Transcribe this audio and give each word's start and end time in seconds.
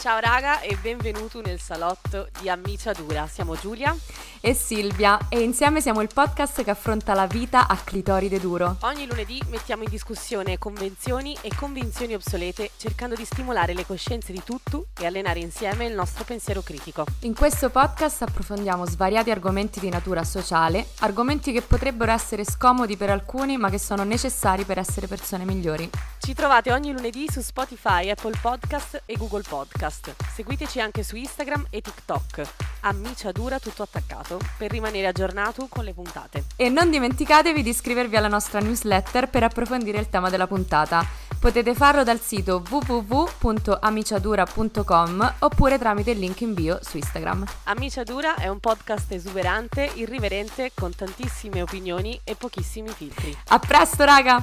Ciao 0.00 0.18
raga 0.18 0.62
e 0.62 0.78
benvenuto 0.80 1.42
nel 1.42 1.60
salotto 1.60 2.28
di 2.40 2.48
Ammiciadura. 2.48 3.26
Siamo 3.26 3.54
Giulia 3.54 3.94
e 4.40 4.54
Silvia 4.54 5.18
e 5.28 5.42
insieme 5.42 5.82
siamo 5.82 6.00
il 6.00 6.08
podcast 6.10 6.64
che 6.64 6.70
affronta 6.70 7.12
la 7.12 7.26
vita 7.26 7.68
a 7.68 7.76
clitoride 7.76 8.40
duro. 8.40 8.78
Ogni 8.80 9.06
lunedì 9.06 9.42
mettiamo 9.50 9.82
in 9.82 9.90
discussione 9.90 10.56
convenzioni 10.56 11.36
e 11.42 11.50
convinzioni 11.54 12.14
obsolete 12.14 12.70
cercando 12.78 13.14
di 13.14 13.26
stimolare 13.26 13.74
le 13.74 13.84
coscienze 13.84 14.32
di 14.32 14.42
tutto 14.42 14.86
e 14.98 15.04
allenare 15.04 15.40
insieme 15.40 15.84
il 15.84 15.92
nostro 15.92 16.24
pensiero 16.24 16.62
critico. 16.62 17.04
In 17.20 17.34
questo 17.34 17.68
podcast 17.68 18.22
approfondiamo 18.22 18.86
svariati 18.86 19.30
argomenti 19.30 19.80
di 19.80 19.90
natura 19.90 20.24
sociale, 20.24 20.86
argomenti 21.00 21.52
che 21.52 21.60
potrebbero 21.60 22.10
essere 22.10 22.46
scomodi 22.46 22.96
per 22.96 23.10
alcuni 23.10 23.58
ma 23.58 23.68
che 23.68 23.78
sono 23.78 24.04
necessari 24.04 24.64
per 24.64 24.78
essere 24.78 25.06
persone 25.06 25.44
migliori. 25.44 25.90
Ci 26.18 26.32
trovate 26.32 26.72
ogni 26.72 26.90
lunedì 26.90 27.26
su 27.30 27.42
Spotify, 27.42 28.08
Apple 28.08 28.38
Podcast 28.40 29.02
e 29.04 29.16
Google 29.18 29.42
Podcast. 29.46 29.88
Seguiteci 29.90 30.80
anche 30.80 31.02
su 31.02 31.16
Instagram 31.16 31.66
e 31.70 31.80
TikTok. 31.80 32.42
Ammiciadura 32.80 33.58
tutto 33.58 33.82
attaccato 33.82 34.38
per 34.56 34.70
rimanere 34.70 35.08
aggiornato 35.08 35.66
con 35.68 35.82
le 35.84 35.92
puntate. 35.92 36.44
E 36.56 36.68
non 36.68 36.90
dimenticatevi 36.90 37.62
di 37.62 37.70
iscrivervi 37.70 38.16
alla 38.16 38.28
nostra 38.28 38.60
newsletter 38.60 39.28
per 39.28 39.42
approfondire 39.42 39.98
il 39.98 40.08
tema 40.08 40.30
della 40.30 40.46
puntata. 40.46 41.04
Potete 41.38 41.74
farlo 41.74 42.04
dal 42.04 42.20
sito 42.20 42.62
www.amiciadura.com 42.68 45.34
oppure 45.38 45.78
tramite 45.78 46.10
il 46.10 46.18
link 46.18 46.42
in 46.42 46.52
bio 46.54 46.78
su 46.82 46.98
Instagram. 46.98 47.46
Amiciadura 47.64 48.36
è 48.36 48.48
un 48.48 48.60
podcast 48.60 49.10
esuberante, 49.12 49.90
irriverente, 49.94 50.72
con 50.74 50.94
tantissime 50.94 51.62
opinioni 51.62 52.20
e 52.24 52.34
pochissimi 52.34 52.90
filtri. 52.90 53.34
A 53.48 53.58
presto, 53.58 54.04
raga! 54.04 54.42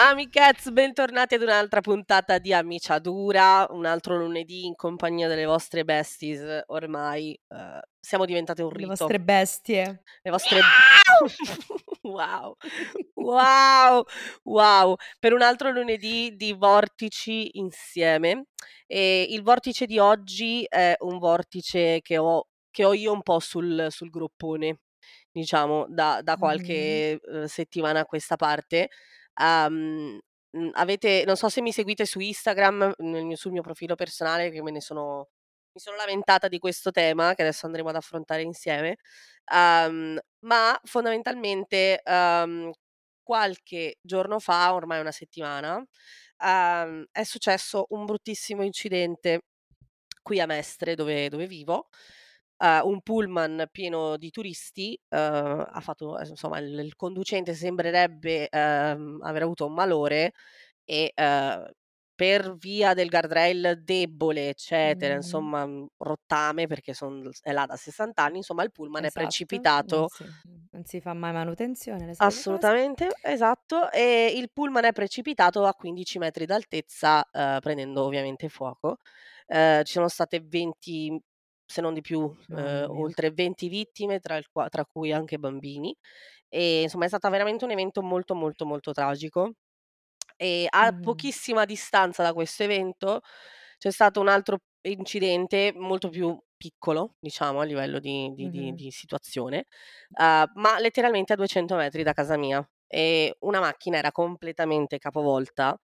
Amicaz, 0.00 0.70
bentornati 0.70 1.34
ad 1.34 1.42
un'altra 1.42 1.80
puntata 1.80 2.38
di 2.38 2.52
Amiciadura, 2.52 3.66
un 3.70 3.84
altro 3.84 4.16
lunedì 4.16 4.64
in 4.64 4.76
compagnia 4.76 5.26
delle 5.26 5.44
vostre 5.44 5.82
besties. 5.82 6.62
Ormai 6.66 7.36
uh, 7.48 7.80
siamo 7.98 8.24
diventate 8.24 8.62
un 8.62 8.68
rito. 8.68 8.82
Le 8.82 8.86
vostre 8.86 9.18
bestie. 9.18 10.02
Le 10.22 10.30
vostre... 10.30 10.60
wow! 12.02 12.54
wow! 13.14 14.04
Wow! 14.44 14.94
Per 15.18 15.32
un 15.32 15.42
altro 15.42 15.72
lunedì 15.72 16.36
di 16.36 16.52
vortici 16.52 17.58
insieme. 17.58 18.44
E 18.86 19.26
il 19.30 19.42
vortice 19.42 19.84
di 19.84 19.98
oggi 19.98 20.64
è 20.68 20.94
un 21.00 21.18
vortice 21.18 22.02
che 22.02 22.18
ho, 22.18 22.46
che 22.70 22.84
ho 22.84 22.94
io 22.94 23.12
un 23.12 23.22
po' 23.22 23.40
sul, 23.40 23.88
sul 23.90 24.10
gruppone, 24.10 24.78
diciamo, 25.32 25.86
da, 25.88 26.20
da 26.22 26.36
qualche 26.36 27.18
mm. 27.28 27.44
settimana 27.46 27.98
a 27.98 28.04
questa 28.04 28.36
parte. 28.36 28.90
Um, 29.40 30.18
avete, 30.72 31.24
non 31.26 31.36
so 31.36 31.48
se 31.48 31.60
mi 31.60 31.72
seguite 31.72 32.04
su 32.06 32.20
Instagram, 32.20 32.94
mio, 32.98 33.36
sul 33.36 33.52
mio 33.52 33.62
profilo 33.62 33.94
personale, 33.94 34.50
che 34.50 34.62
me 34.62 34.70
ne 34.70 34.80
sono, 34.80 35.28
mi 35.72 35.80
sono 35.80 35.96
lamentata 35.96 36.48
di 36.48 36.58
questo 36.58 36.90
tema 36.90 37.34
che 37.34 37.42
adesso 37.42 37.66
andremo 37.66 37.88
ad 37.90 37.96
affrontare 37.96 38.42
insieme. 38.42 38.96
Um, 39.52 40.18
ma 40.40 40.78
fondamentalmente 40.84 42.02
um, 42.04 42.70
qualche 43.22 43.96
giorno 44.00 44.38
fa, 44.40 44.74
ormai 44.74 45.00
una 45.00 45.12
settimana, 45.12 45.82
è 46.40 47.22
successo 47.24 47.86
un 47.90 48.04
bruttissimo 48.04 48.62
incidente 48.62 49.40
qui 50.22 50.40
a 50.40 50.46
Mestre, 50.46 50.94
dove, 50.94 51.28
dove 51.28 51.46
vivo 51.46 51.88
uh, 52.58 52.86
un 52.88 53.00
pullman 53.02 53.68
pieno 53.70 54.16
di 54.16 54.30
turisti, 54.30 54.98
uh, 55.08 55.16
ha 55.16 55.80
fatto, 55.80 56.18
eh, 56.18 56.26
insomma, 56.28 56.58
il, 56.58 56.78
il 56.78 56.96
conducente 56.96 57.54
sembrerebbe 57.54 58.48
uh, 58.50 59.18
aver 59.22 59.42
avuto 59.42 59.66
un 59.66 59.74
malore 59.74 60.32
e 60.84 61.12
per 62.18 62.56
via 62.56 62.94
del 62.94 63.10
guardrail 63.10 63.80
debole, 63.84 64.48
eccetera, 64.48 65.14
mm. 65.14 65.16
insomma, 65.18 65.64
mhmm, 65.64 65.86
rottame 65.98 66.66
perché 66.66 66.92
son, 66.92 67.30
è 67.42 67.52
là 67.52 67.64
da 67.64 67.76
60 67.76 68.20
anni, 68.20 68.38
insomma, 68.38 68.64
il 68.64 68.72
pullman 68.72 69.04
esatto. 69.04 69.20
è 69.20 69.22
precipitato. 69.22 69.96
Non 69.98 70.08
si, 70.08 70.24
non 70.72 70.84
si, 70.84 71.00
fa 71.00 71.12
mai 71.12 71.32
manutenzione. 71.32 72.12
Assolutamente, 72.16 73.08
esatto. 73.22 73.92
E 73.92 74.32
il 74.34 74.50
pullman 74.50 74.86
è 74.86 74.92
precipitato 74.92 75.64
a 75.64 75.72
15 75.74 76.18
metri 76.18 76.44
d'altezza, 76.44 77.24
prendendo 77.60 78.02
ovviamente 78.02 78.48
fuoco. 78.48 78.96
ci 79.46 79.92
sono 79.92 80.08
state 80.08 80.40
20 80.40 81.22
se 81.68 81.80
non 81.82 81.92
di 81.94 82.00
più, 82.00 82.34
eh, 82.56 82.84
oltre 82.84 83.30
20 83.30 83.68
vittime, 83.68 84.20
tra, 84.20 84.40
qua- 84.50 84.68
tra, 84.68 84.84
cui 84.86 85.12
anche 85.12 85.38
bambini. 85.38 85.94
E 86.48 86.82
insomma 86.82 87.04
è 87.04 87.08
stato 87.08 87.28
veramente 87.30 87.64
un 87.64 87.72
evento 87.72 88.02
molto 88.02 88.34
molto 88.34 88.64
molto 88.66 88.92
tragico. 88.92 89.52
E 90.36 90.66
a 90.70 90.92
mm. 90.92 91.02
pochissima 91.02 91.64
distanza 91.66 92.22
da 92.22 92.32
questo 92.32 92.62
evento 92.62 93.20
c'è 93.78 93.90
stato 93.90 94.20
un 94.20 94.28
altro 94.28 94.58
incidente 94.82 95.72
molto 95.76 96.08
più 96.08 96.38
piccolo, 96.56 97.14
diciamo, 97.20 97.60
a 97.60 97.64
livello 97.64 97.98
di, 98.00 98.32
di, 98.34 98.44
mm-hmm. 98.44 98.50
di, 98.52 98.74
di 98.74 98.90
situazione, 98.90 99.66
uh, 100.18 100.50
ma 100.60 100.78
letteralmente 100.80 101.34
a 101.34 101.36
200 101.36 101.76
metri 101.76 102.02
da 102.02 102.12
casa 102.12 102.36
mia. 102.36 102.66
E 102.86 103.36
una 103.40 103.60
macchina 103.60 103.98
era 103.98 104.12
completamente 104.12 104.98
capovolta 104.98 105.78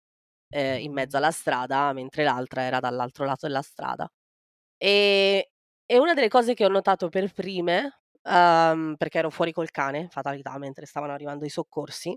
eh, 0.50 0.78
in 0.81 0.93
mezzo 0.93 1.17
alla 1.17 1.31
strada, 1.31 1.93
mentre 1.93 2.25
l'altra 2.25 2.62
era 2.62 2.81
dall'altro 2.81 3.25
lato 3.25 3.47
della 3.47 3.62
strada. 3.62 4.09
E 4.77 5.50
e 5.87 5.99
una 5.99 6.15
delle 6.15 6.28
cose 6.28 6.55
che 6.55 6.65
ho 6.65 6.69
notato 6.69 7.09
per 7.09 7.33
prime, 7.33 8.00
uhm, 8.22 8.95
perché 8.97 9.19
ero 9.19 9.31
fuori 9.31 9.53
col 9.53 9.71
cane, 9.71 10.09
fatalità, 10.11 10.59
mentre 10.59 10.87
stavano 10.87 11.12
arrivando 11.12 11.45
i 11.45 11.50
soccorsi, 11.50 12.17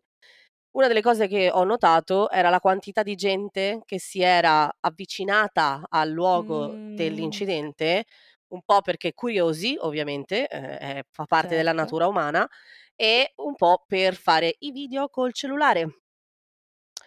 una 0.71 0.87
delle 0.87 1.01
cose 1.01 1.27
che 1.27 1.49
ho 1.51 1.63
notato 1.63 2.29
era 2.31 2.49
la 2.49 2.59
quantità 2.61 3.03
di 3.03 3.15
gente 3.15 3.81
che 3.85 3.99
si 3.99 4.21
era 4.21 4.71
avvicinata 4.79 5.83
al 5.89 6.09
luogo 6.11 6.79
Mh. 6.85 6.87
dell'incidente, 6.87 8.05
un 8.49 8.61
po' 8.63 8.81
perché 8.81 9.13
curiosi 9.13 9.75
ovviamente, 9.79 10.47
ehm, 10.47 11.01
fa 11.11 11.25
parte 11.25 11.55
della 11.55 11.73
certo. 11.73 11.73
natura 11.73 12.07
umana, 12.07 12.47
e 12.95 13.33
un 13.37 13.55
po' 13.55 13.83
per 13.87 14.15
fare 14.15 14.55
i 14.59 14.71
video 14.71 15.09
col 15.09 15.33
cellulare. 15.33 15.97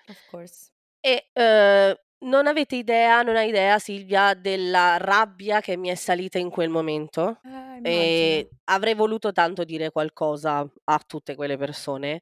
Of 0.09 0.25
course. 0.27 0.71
E, 1.05 1.15
uhm 1.37 1.95
non 2.21 2.47
avete 2.47 2.77
idea, 2.77 3.23
non 3.23 3.37
hai 3.37 3.49
idea 3.49 3.79
Silvia 3.79 4.35
della 4.35 4.97
rabbia 4.99 5.61
che 5.61 5.77
mi 5.77 5.89
è 5.89 5.95
salita 5.95 6.39
in 6.39 6.51
quel 6.51 6.69
momento. 6.71 7.41
Eh, 7.45 7.81
e 7.83 8.53
avrei 8.65 8.95
voluto 8.95 9.33
tanto 9.33 9.65
dire 9.65 9.91
qualcosa 9.91 10.67
a 10.85 10.99
tutte 11.07 11.35
quelle 11.35 11.57
persone, 11.57 12.21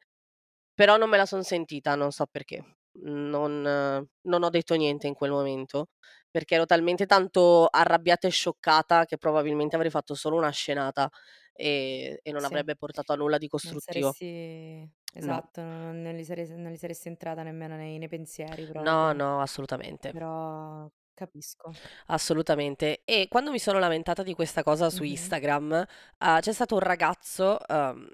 però 0.75 0.97
non 0.99 1.11
me 1.11 1.17
la 1.19 1.27
son 1.27 1.45
sentita, 1.45 1.95
non 1.97 2.13
so 2.13 2.27
perché. 2.31 2.65
Non, 3.01 3.63
non 3.63 4.43
ho 4.45 4.51
detto 4.51 4.75
niente 4.77 5.07
in 5.09 5.15
quel 5.15 5.31
momento, 5.33 5.89
perché 6.31 6.57
ero 6.57 6.67
talmente 6.67 7.07
tanto 7.07 7.67
arrabbiata 7.67 8.27
e 8.29 8.31
scioccata 8.31 9.05
che 9.07 9.19
probabilmente 9.19 9.77
avrei 9.77 9.91
fatto 9.93 10.15
solo 10.15 10.37
una 10.37 10.51
scenata 10.51 11.09
e, 11.55 12.21
e 12.23 12.33
non 12.33 12.45
Sì. 12.45 12.47
avrebbe 12.47 12.77
portato 12.77 13.13
a 13.13 13.17
nulla 13.17 13.39
di 13.39 13.49
Non 13.63 13.77
costruttivo. 13.77 14.17
saresti 14.17 14.89
No. 15.21 15.43
esatto, 15.43 15.61
non 15.63 16.01
non 16.03 16.15
li 16.15 16.25
saresti 16.25 16.55
non 16.57 16.71
li 16.71 16.77
saresti 16.79 17.09
entrata 17.09 17.43
nemmeno 17.43 17.77
nei 17.77 17.99
nei 17.99 18.09
pensieri 18.09 18.67
No, 18.79 19.13
no, 19.13 19.41
assolutamente. 19.43 20.15
Però 20.15 20.91
capisco. 21.15 21.79
Assolutamente. 22.07 23.03
E 23.05 23.27
quando 23.29 23.51
mi 23.51 23.59
sono 23.59 23.79
lamentata 23.79 24.23
di 24.23 24.35
questa 24.35 24.63
cosa 24.63 24.91
su 24.91 25.03
Mh-mh. 25.03 25.05
Instagram, 25.05 25.85
uhm, 26.21 26.41
c'è 26.41 26.53
stato 26.53 26.75
un 26.75 26.81
ragazzo, 26.81 27.59
uhm 27.69 28.09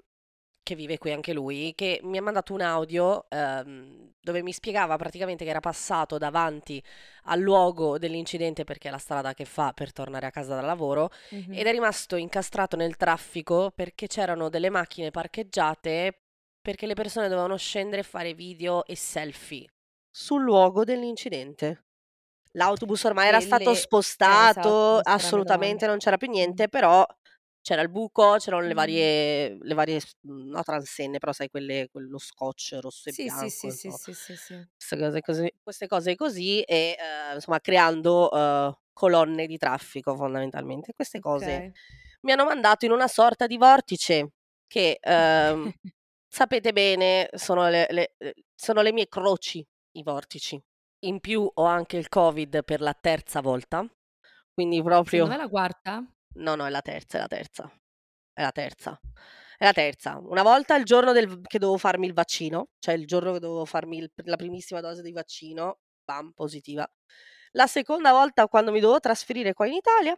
che 0.63 0.75
vive 0.75 0.97
qui 0.99 1.11
anche 1.11 1.33
lui, 1.33 1.73
che 1.75 1.99
mi 2.03 2.17
ha 2.17 2.21
mandato 2.23 2.53
un 2.53 2.61
audio 2.61 3.27
ehm, 3.29 4.13
dove 4.21 4.43
mi 4.43 4.53
spiegava 4.53 4.97
praticamente 4.97 5.43
che 5.45 5.51
era 5.51 5.59
passato 5.61 6.17
davanti 6.17 6.83
al 7.25 7.39
luogo 7.39 7.97
dell'incidente 7.99 8.63
perché 8.65 8.89
è 8.89 8.91
la 8.91 8.97
strada 8.97 9.33
che 9.33 9.45
fa 9.45 9.73
per 9.73 9.93
tornare 9.93 10.27
a 10.27 10.31
casa 10.31 10.55
dal 10.55 10.65
lavoro 10.65 11.11
ed 11.49 11.67
è 11.67 11.71
rimasto 11.71 12.15
incastrato 12.17 12.75
nel 12.77 12.97
traffico 12.97 13.71
perché 13.75 14.07
c'erano 14.07 14.49
delle 14.49 14.69
macchine 14.69 15.11
parcheggiate 15.11 16.24
perché 16.65 16.87
le 16.87 16.95
persone 16.95 17.27
dovevano 17.27 17.57
scendere 17.57 18.01
e 18.01 18.03
fare 18.03 18.33
video 18.33 18.83
e 18.87 18.95
selfie 18.95 19.67
sul 20.09 20.41
luogo 20.41 20.83
dell'incidente. 20.83 21.85
L'autobus 22.53 23.03
ormai 23.03 23.27
era 23.27 23.41
stato 23.41 23.73
le... 23.73 23.75
spostato, 23.75 24.99
eh, 24.99 25.01
esatto, 25.03 25.05
assolutamente 25.13 25.85
non 25.87 25.97
c'era 25.97 26.15
più 26.17 26.29
niente, 26.29 26.69
però 26.69 27.05
c'era 27.61 27.81
il 27.81 27.89
buco, 27.89 28.35
c'erano 28.37 28.65
le 28.65 28.73
varie, 28.73 29.57
le 29.59 29.73
varie 29.73 29.99
mhmm, 30.21 30.49
no 30.51 30.63
transenne, 30.63 31.17
però 31.17 31.33
sai 31.33 31.49
quelle, 31.49 31.89
quello 31.91 32.17
scotch 32.17 32.77
rosso 32.81 33.09
e 33.09 33.13
Sì, 33.13 33.29
bianco, 33.33 33.49
sì, 33.49 33.71
sì, 33.71 33.91
sì, 33.91 34.13
sì, 34.13 34.35
sì, 34.35 34.67
queste 34.77 34.97
cose 34.97 35.21
così, 35.21 35.53
queste 35.63 35.87
cose 35.87 36.15
così 36.15 36.61
e 36.61 36.95
eh, 36.99 37.33
insomma 37.35 37.59
creando 37.59 38.31
eh, 38.31 38.77
colonne 38.93 39.47
di 39.47 39.57
traffico 39.57 40.15
fondamentalmente. 40.15 40.93
Queste 40.93 41.19
cose 41.19 41.65
Ok. 41.65 41.75
mi 42.21 42.31
hanno 42.31 42.45
mandato 42.45 42.85
in 42.85 42.91
una 42.91 43.07
sorta 43.07 43.47
di 43.47 43.57
vortice 43.57 44.31
che 44.67 44.97
ehm, 45.01 45.71
sapete 46.35 46.73
bene 46.73 47.29
sono 47.33 47.69
le, 47.69 47.87
le- 47.89 48.15
sono 48.53 48.81
le 48.81 48.91
mie 48.91 49.07
croci, 49.07 49.65
i 49.97 50.03
vortici. 50.03 50.61
In 51.05 51.19
più 51.21 51.49
ho 51.53 51.63
anche 51.63 51.95
il 51.97 52.09
Covid 52.09 52.63
per 52.63 52.81
la 52.81 52.93
terza 52.93 53.39
volta, 53.39 53.85
quindi 54.53 54.77
Secondo 54.77 55.27
me 55.27 55.35
è 55.35 55.37
la 55.37 55.47
quarta? 55.47 56.03
No, 56.37 56.55
no, 56.55 56.65
è 56.65 56.69
la 56.69 56.81
terza, 56.81 57.17
è 57.17 57.21
la 57.21 57.27
terza. 57.27 57.71
È 58.33 58.41
la 58.41 58.51
terza. 58.51 58.99
È 59.57 59.63
la 59.63 59.71
terza. 59.71 60.17
Una 60.17 60.43
volta 60.43 60.75
il 60.75 60.83
giorno 60.83 61.13
del 61.13 61.41
che 61.47 61.59
dovevo 61.59 61.77
farmi 61.77 62.05
il 62.07 62.13
vaccino, 62.13 62.67
cioè 62.79 62.95
il 62.95 63.05
giorno 63.07 63.31
che 63.31 63.39
dovevo 63.39 63.63
farmi 63.65 63.97
il 63.99 64.11
la 64.25 64.35
primissima 64.35 64.81
dose 64.81 65.01
di 65.01 65.11
vaccino, 65.13 65.79
bam, 66.03 66.31
positiva. 66.31 66.85
la 67.53 67.67
seconda 67.67 68.11
volta 68.11 68.47
quando 68.47 68.71
mi 68.71 68.81
dovevo 68.81 68.99
trasferire 68.99 69.53
qua 69.53 69.67
in 69.67 69.73
Italia 69.73 70.17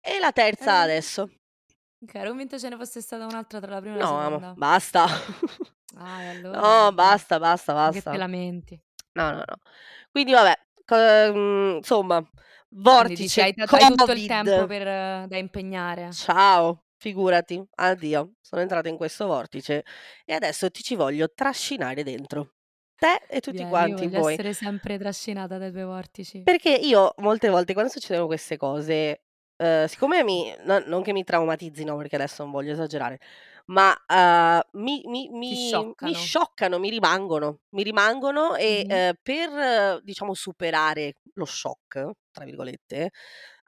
e 0.00 0.18
la 0.18 0.32
terza 0.32 0.80
Eh. 0.80 0.82
adesso. 0.84 1.28
Ero 2.06 2.28
convinta 2.28 2.58
ce 2.58 2.68
ne 2.68 2.76
fosse 2.76 3.00
stata 3.00 3.26
un'altra 3.26 3.60
tra 3.60 3.70
la 3.74 3.80
prima 3.80 3.94
e 3.96 3.98
la 3.98 4.04
No, 4.04 4.18
amo, 4.18 4.38
seconda. 4.38 4.52
basta. 4.54 5.06
Ah, 5.96 6.22
e 6.24 6.28
allora 6.28 6.60
No, 6.62 6.92
basta, 6.92 7.38
basta, 7.38 7.72
Ma 7.82 7.90
che 7.90 8.02
basta. 8.02 8.10
te 8.10 8.16
lamenti. 8.16 8.80
No, 9.14 9.30
no, 9.32 9.36
no. 9.38 9.56
Quindi 10.10 10.32
vabbè, 10.32 10.54
co 10.84 10.96
mhmm, 10.96 11.76
insomma, 11.78 12.22
Quindi 12.92 13.16
dici 13.16 13.40
vortice 13.40 13.40
hai 13.40 13.54
ta 13.54 13.66
hai 13.70 13.86
tutto 13.86 14.12
il 14.12 14.24
tempo 14.24 14.64
Covid. 14.64 14.66
per 14.66 14.84
da 15.26 15.36
impegnare. 15.38 16.16
Ciao, 16.16 16.84
figurati, 16.98 17.62
addio. 17.76 18.34
Sono 18.40 18.62
entrata 18.62 18.88
in 18.88 18.96
questo 18.96 19.26
vortice 19.26 19.84
e 20.24 20.34
adesso 20.34 20.70
ti 20.70 20.82
ci 20.82 20.94
voglio 20.96 21.32
trascinare 21.32 22.02
dentro. 22.02 22.54
Te 22.96 23.22
e 23.28 23.40
tutti 23.40 23.64
Vieni, 23.64 23.88
io 23.88 23.96
quanti 23.96 24.06
voglio 24.06 24.18
voi. 24.20 24.34
essere 24.34 24.52
sempre 24.54 24.96
trascinata 24.98 25.58
dai 25.58 25.70
tuoi 25.70 25.84
vortici. 25.84 26.46
Perché 26.46 26.70
io 26.70 27.12
molte 27.18 27.48
volte 27.50 27.72
quando 27.74 27.90
succedono 27.92 28.26
queste 28.26 28.56
cose, 28.56 29.24
uhm, 29.58 29.86
siccome 29.86 30.22
mi 30.24 30.54
no 30.64 30.78
non 30.86 31.02
che 31.02 31.12
mi 31.12 31.24
traumatizzino, 31.24 31.96
perché 31.96 32.16
adesso 32.16 32.42
non 32.42 32.52
voglio 32.52 32.72
esagerare, 32.72 33.18
ma, 33.66 33.94
uhm, 34.08 34.82
mi 34.82 35.02
mi 35.06 35.28
Ti 35.48 35.56
mi 35.56 35.94
mi 35.98 36.14
scioccano. 36.14 36.14
scioccano, 36.14 36.78
mi 36.78 36.90
rimangono. 36.90 37.60
Mi 37.70 37.82
rimangono 37.82 38.54
e, 38.56 38.84
Mh-mh. 38.84 38.88
ehm, 38.88 39.14
per 39.22 40.00
diciamo 40.02 40.34
"superare 40.34 41.14
lo 41.34 41.44
shock", 41.44 42.10
tra 42.32 42.44
virgolette, 42.44 43.10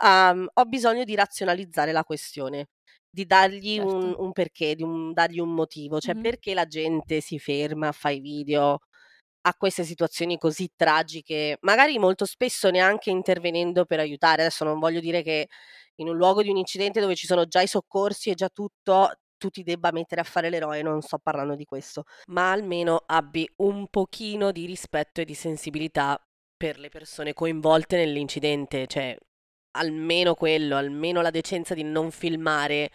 uhm, 0.02 0.48
ho 0.52 0.64
bisogno 0.66 1.04
di 1.04 1.14
razionalizzare 1.14 1.92
la 1.92 2.04
questione, 2.04 2.68
di 3.10 3.26
dargli 3.26 3.78
un 3.78 4.14
Certo. 4.14 4.18
un 4.18 4.32
perché, 4.32 4.74
di 4.74 4.82
un 4.82 5.12
dargli 5.12 5.40
un 5.40 5.52
motivo. 5.54 6.00
Cioè, 6.00 6.14
Mh-mh. 6.14 6.20
perché 6.20 6.54
la 6.54 6.66
gente 6.66 7.20
si 7.20 7.38
ferma, 7.38 7.92
fa 7.92 8.10
i 8.10 8.20
video 8.20 8.78
a 9.42 9.54
queste 9.54 9.84
situazioni 9.84 10.38
così 10.38 10.70
tragiche, 10.76 11.58
magari 11.62 11.98
molto 11.98 12.24
spesso 12.24 12.70
neanche 12.70 13.10
intervenendo 13.10 13.84
per 13.84 14.00
aiutare. 14.00 14.42
Adesso 14.42 14.64
non 14.64 14.78
voglio 14.78 15.00
dire 15.00 15.22
che 15.22 15.48
in 15.96 16.08
un 16.08 16.16
luogo 16.16 16.42
di 16.42 16.50
un 16.50 16.56
incidente 16.56 17.00
dove 17.00 17.14
ci 17.14 17.26
sono 17.26 17.46
già 17.46 17.60
i 17.60 17.66
soccorsi 17.66 18.30
e 18.30 18.34
già 18.34 18.48
tutto, 18.48 19.10
tu 19.38 19.48
ti 19.48 19.62
debba 19.62 19.90
mettere 19.92 20.20
a 20.20 20.24
fare 20.24 20.50
l'eroe, 20.50 20.82
non 20.82 21.00
sto 21.00 21.18
parlando 21.18 21.56
di 21.56 21.64
questo, 21.64 22.04
ma 22.26 22.52
almeno 22.52 23.02
abbi 23.06 23.50
un 23.56 23.88
pochino 23.88 24.52
di 24.52 24.66
rispetto 24.66 25.20
e 25.20 25.24
di 25.24 25.34
sensibilità 25.34 26.22
per 26.56 26.78
le 26.78 26.90
persone 26.90 27.32
coinvolte 27.32 27.96
nell'incidente, 27.96 28.86
cioè 28.86 29.16
almeno 29.72 30.34
quello, 30.34 30.76
almeno 30.76 31.22
la 31.22 31.30
decenza 31.30 31.74
di 31.74 31.82
non 31.84 32.10
filmare 32.10 32.90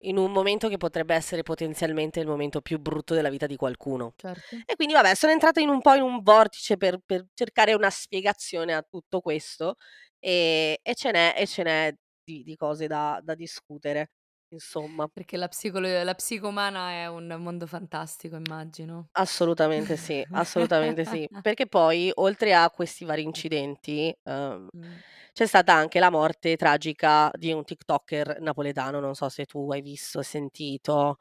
in 0.00 0.16
un 0.18 0.30
momento 0.32 0.68
che 0.68 0.76
potrebbe 0.76 1.14
essere 1.14 1.42
potenzialmente 1.42 2.20
il 2.20 2.26
momento 2.26 2.60
più 2.60 2.78
brutto 2.80 3.14
della 3.14 3.30
vita 3.30 3.46
di 3.46 3.56
qualcuno. 3.56 4.14
Certo. 4.18 4.62
E 4.64 4.74
quindi 4.76 4.94
vabbè, 4.94 5.14
sono 5.14 5.32
entrata 5.32 5.60
in 5.60 5.68
un 5.68 5.80
po' 5.80 5.94
in 5.94 6.02
un 6.02 6.22
vortice 6.22 6.76
per 6.76 6.98
per 7.04 7.26
cercare 7.34 7.74
una 7.74 7.90
spiegazione 7.90 8.74
a 8.74 8.82
tutto 8.82 9.20
questo, 9.20 9.76
ehm, 10.20 10.74
e 10.82 10.94
ce 10.94 11.10
n'è 11.12 11.34
e 11.36 11.46
ce 11.46 11.62
n'è 11.62 11.92
di 12.24 12.42
di 12.42 12.56
cose 12.56 12.86
da 12.86 13.20
da 13.22 13.34
discutere, 13.34 14.10
insomma. 14.56 15.08
Perché 15.12 15.36
la 15.38 15.48
psicolo 15.48 16.02
la 16.04 16.14
psiche 16.14 16.44
umana 16.46 16.90
è 16.90 17.06
un 17.08 17.26
mondo 17.40 17.66
fantastico, 17.66 18.36
immagino. 18.36 19.10
Assolutamente 19.18 19.96
sì, 19.96 20.22
assolutamente 20.32 21.06
sì. 21.06 21.26
Perché 21.40 21.66
poi 21.66 22.10
oltre 22.16 22.52
a 22.54 22.68
questi 22.70 23.06
vari 23.06 23.22
incidenti, 23.22 24.14
uhm, 24.24 24.68
Mh. 24.72 25.00
c'è 25.32 25.46
stata 25.46 25.72
anche 25.72 25.98
la 26.00 26.10
morte 26.10 26.54
tragica 26.56 27.30
di 27.34 27.50
un 27.52 27.64
TikToker 27.64 28.40
napoletano, 28.40 29.00
non 29.00 29.14
so 29.14 29.30
se 29.30 29.46
tu 29.46 29.70
hai 29.72 29.80
visto, 29.80 30.20
sentito 30.22 31.16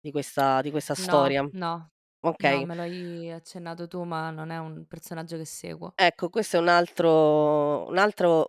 di 0.00 0.10
questa 0.12 0.62
di 0.62 0.70
questa 0.70 0.94
No, 0.96 1.18
storia. 1.18 1.48
no, 1.52 1.92
no, 2.38 2.62
Okay. 2.62 2.66
me 2.66 2.74
lo 2.74 2.82
hai 2.82 3.30
accennato 3.30 3.86
tu, 3.88 4.02
ma 4.04 4.30
non 4.30 4.50
è 4.50 4.58
un 4.58 4.86
personaggio 4.86 5.36
che 5.36 5.44
seguo. 5.44 5.98
Ecco, 5.98 6.28
questo 6.28 6.56
è 6.56 6.60
un 6.60 6.66
altro 6.68 7.86
un 7.88 7.98
altro 7.98 8.46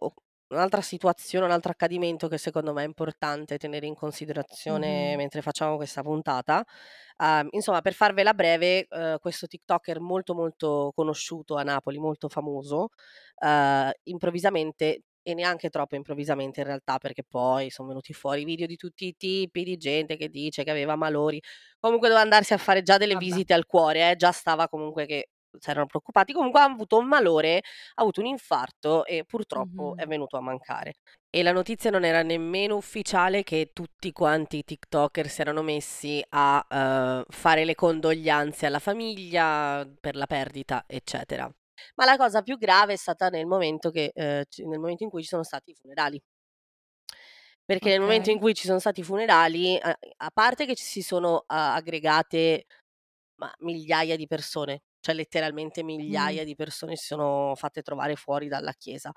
un'altra 0.50 0.82
situazione, 0.82 1.46
un 1.46 1.52
altro 1.52 1.72
accadimento 1.72 2.28
che 2.28 2.38
secondo 2.38 2.74
me 2.74 2.84
è 2.84 2.86
importante 2.86 3.58
tenere 3.58 3.86
in 3.88 3.96
considerazione 3.96 5.16
Mh-mh. 5.16 5.18
mentre 5.18 5.42
facciamo 5.42 5.76
questa 5.78 6.02
puntata. 6.04 6.64
Uhm, 7.18 7.48
insomma, 7.52 7.82
per 7.82 7.94
farvela 7.94 8.34
breve, 8.34 8.86
uhm, 8.90 9.18
questo 9.20 9.48
TikToker 9.48 10.00
molto, 10.00 10.34
molto 10.36 10.92
conosciuto 10.96 11.56
a 11.56 11.64
Napoli, 11.64 11.98
molto 12.00 12.30
famoso, 12.30 12.90
uhm, 13.42 13.92
improvvisamente 14.04 15.02
e 15.28 15.34
neanche 15.34 15.70
troppo 15.70 15.96
improvvisamente 15.96 16.60
in 16.60 16.68
realtà, 16.68 17.00
perché 17.00 17.24
poi 17.28 17.72
son 17.72 17.88
venuti 17.88 18.14
fuori 18.14 18.44
video 18.46 18.68
di 18.68 18.76
tutti 18.76 19.08
i 19.08 19.16
tipi, 19.18 19.64
di 19.64 19.76
gente 19.78 20.18
che 20.18 20.30
dice 20.30 20.64
che 20.64 20.70
aveva 20.70 20.96
malori. 20.96 21.42
Comunque 21.80 22.08
doveva 22.10 22.24
andarsi 22.24 22.54
a 22.54 22.58
fare 22.60 22.84
già 22.84 22.98
delle 22.98 23.16
Vabbè. 23.16 23.16
visite 23.16 23.54
al 23.56 23.66
cuore, 23.66 24.12
eh, 24.12 24.16
già 24.16 24.32
stava 24.32 24.68
comunque 24.70 25.06
che 25.08 25.30
s'erano 25.60 25.86
preoccupati. 25.88 26.34
Comunque 26.34 26.60
ha 26.62 26.64
avuto 26.66 26.98
un 26.98 27.08
malore, 27.08 27.58
ha 27.60 28.02
avuto 28.02 28.20
un 28.22 28.28
infarto 28.28 29.06
e 29.06 29.24
purtroppo 29.26 29.96
è 29.96 30.06
Mh-mh. 30.06 30.08
venuto 30.08 30.38
a 30.38 30.42
mancare. 30.42 30.96
E 31.30 31.44
la 31.44 31.52
notizia 31.52 31.90
non 31.92 32.04
era 32.06 32.22
nemmeno 32.24 32.78
ufficiale 32.78 33.44
che 33.44 33.72
tutti 33.74 34.12
quanti 34.14 34.58
i 34.60 34.64
TikToker 34.64 35.28
si 35.30 35.42
erano 35.42 35.62
messi 35.64 36.24
a, 36.30 36.66
uhm, 36.70 37.26
fare 37.30 37.66
le 37.66 37.76
condoglianze 37.76 38.66
alla 38.66 38.80
famiglia 38.80 39.86
per 40.00 40.16
la 40.16 40.26
perdita, 40.28 40.86
eccetera. 40.88 41.54
Ma 41.96 42.06
la 42.06 42.16
cosa 42.18 42.42
più 42.42 42.58
grave 42.58 42.94
è 42.94 42.96
stata 42.96 43.30
nel 43.30 43.46
momento 43.46 43.90
che 43.92 44.12
c 44.14 44.60
nel 44.60 44.80
momento 44.80 45.04
in 45.04 45.10
cui 45.10 45.22
ci 45.24 45.28
sono 45.28 45.44
stati 45.44 45.72
i 45.72 45.76
funerali. 45.76 46.22
Perché 47.70 47.90
nel 47.90 48.00
momento 48.02 48.30
in 48.30 48.38
Okay. 48.38 48.40
cui 48.40 48.54
ci 48.54 48.68
sono 48.68 48.78
stati 48.80 49.00
i 49.00 49.04
funerali, 49.04 49.76
a 49.82 49.98
a 50.18 50.30
parte 50.32 50.66
che 50.68 50.76
ci 50.76 50.84
si 50.84 51.02
sono 51.02 51.44
a 51.48 51.74
aggregate, 51.74 52.66
ma 53.38 53.52
migliaia 53.60 54.16
di 54.18 54.28
persone, 54.28 54.82
cioè 55.06 55.14
letteralmente 55.14 55.84
migliaia 55.84 56.44
di 56.44 56.56
persone 56.56 56.96
si 56.96 57.06
sono 57.06 57.54
fatte 57.56 57.84
trovare 57.84 58.16
fuori 58.16 58.48
dalla 58.48 58.74
chiesa, 58.74 59.12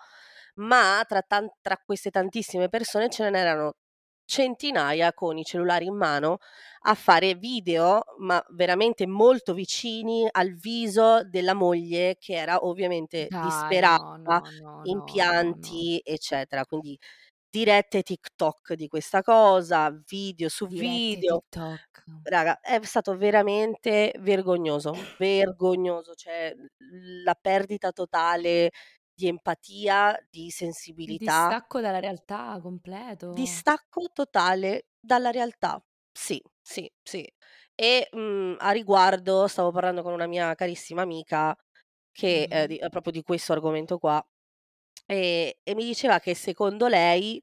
ma 0.56 1.02
tra 1.08 1.22
tan 1.22 1.48
tra 1.62 1.78
queste 1.82 2.10
tantissime 2.10 2.68
persone 2.68 3.08
ce 3.08 3.30
n'erano 3.30 3.72
centinaia 4.26 5.14
con 5.14 5.38
i 5.38 5.44
cellulari 5.44 5.86
in 5.86 5.96
mano 5.96 6.36
a 6.82 6.94
fare 6.94 7.34
video, 7.36 8.02
ma 8.18 8.44
veramente 8.50 9.06
molto 9.06 9.54
vicini 9.54 10.28
al 10.30 10.52
viso 10.52 11.24
della 11.24 11.54
moglie 11.54 12.16
che 12.18 12.34
era 12.34 12.58
ovviamente 12.66 13.30
Dai, 13.30 13.40
disperata, 13.40 14.02
no, 14.02 14.50
no, 14.60 14.82
no, 14.82 14.82
in 14.82 15.02
pianti, 15.04 15.98
eccetera. 16.04 16.66
Quindi 16.66 16.98
dirette 17.58 18.02
TikTok 18.02 18.74
di 18.74 18.88
questa 18.88 19.22
cosa, 19.22 19.90
video 20.06 20.48
su 20.48 20.66
Dirette 20.70 21.24
video. 21.24 21.24
TikTok. 21.24 22.06
Raga, 22.22 22.60
è 22.60 22.80
stato 22.84 23.16
veramente 23.16 24.14
vergognoso, 24.20 25.12
vergognoso, 25.16 26.14
cioè 26.14 26.54
la 27.24 27.34
perdita 27.34 27.92
totale 27.92 28.70
di 29.14 29.28
empatia, 29.28 30.16
di 30.30 30.50
Il 31.06 31.16
sensibilità 31.16 31.16
distacco 31.16 31.80
dalla 31.80 31.98
realtà 31.98 32.56
completo. 32.62 33.64
distacco 33.66 34.10
totale 34.12 34.88
dalla 35.00 35.30
realtà. 35.30 35.82
Sì, 36.16 36.42
sì, 36.60 36.90
sì. 37.02 37.24
E, 37.74 38.08
mhmm, 38.12 38.56
a 38.58 38.70
riguardo 38.72 39.46
stavo 39.46 39.70
parlando 39.70 40.02
con 40.02 40.12
una 40.12 40.26
mia 40.26 40.54
carissima 40.54 41.02
amica 41.02 41.56
che, 42.10 42.44
ehm, 42.50 42.66
Mh-mh. 42.66 42.68
di 42.68 42.78
ehm, 42.78 42.88
proprio 42.90 43.12
di 43.12 43.22
questo 43.22 43.52
argomento 43.52 43.98
qua, 43.98 44.24
ehm, 45.08 45.50
e 45.64 45.74
mi 45.74 45.84
diceva 45.84 46.20
che 46.20 46.34
secondo 46.34 46.86
lei, 46.88 47.42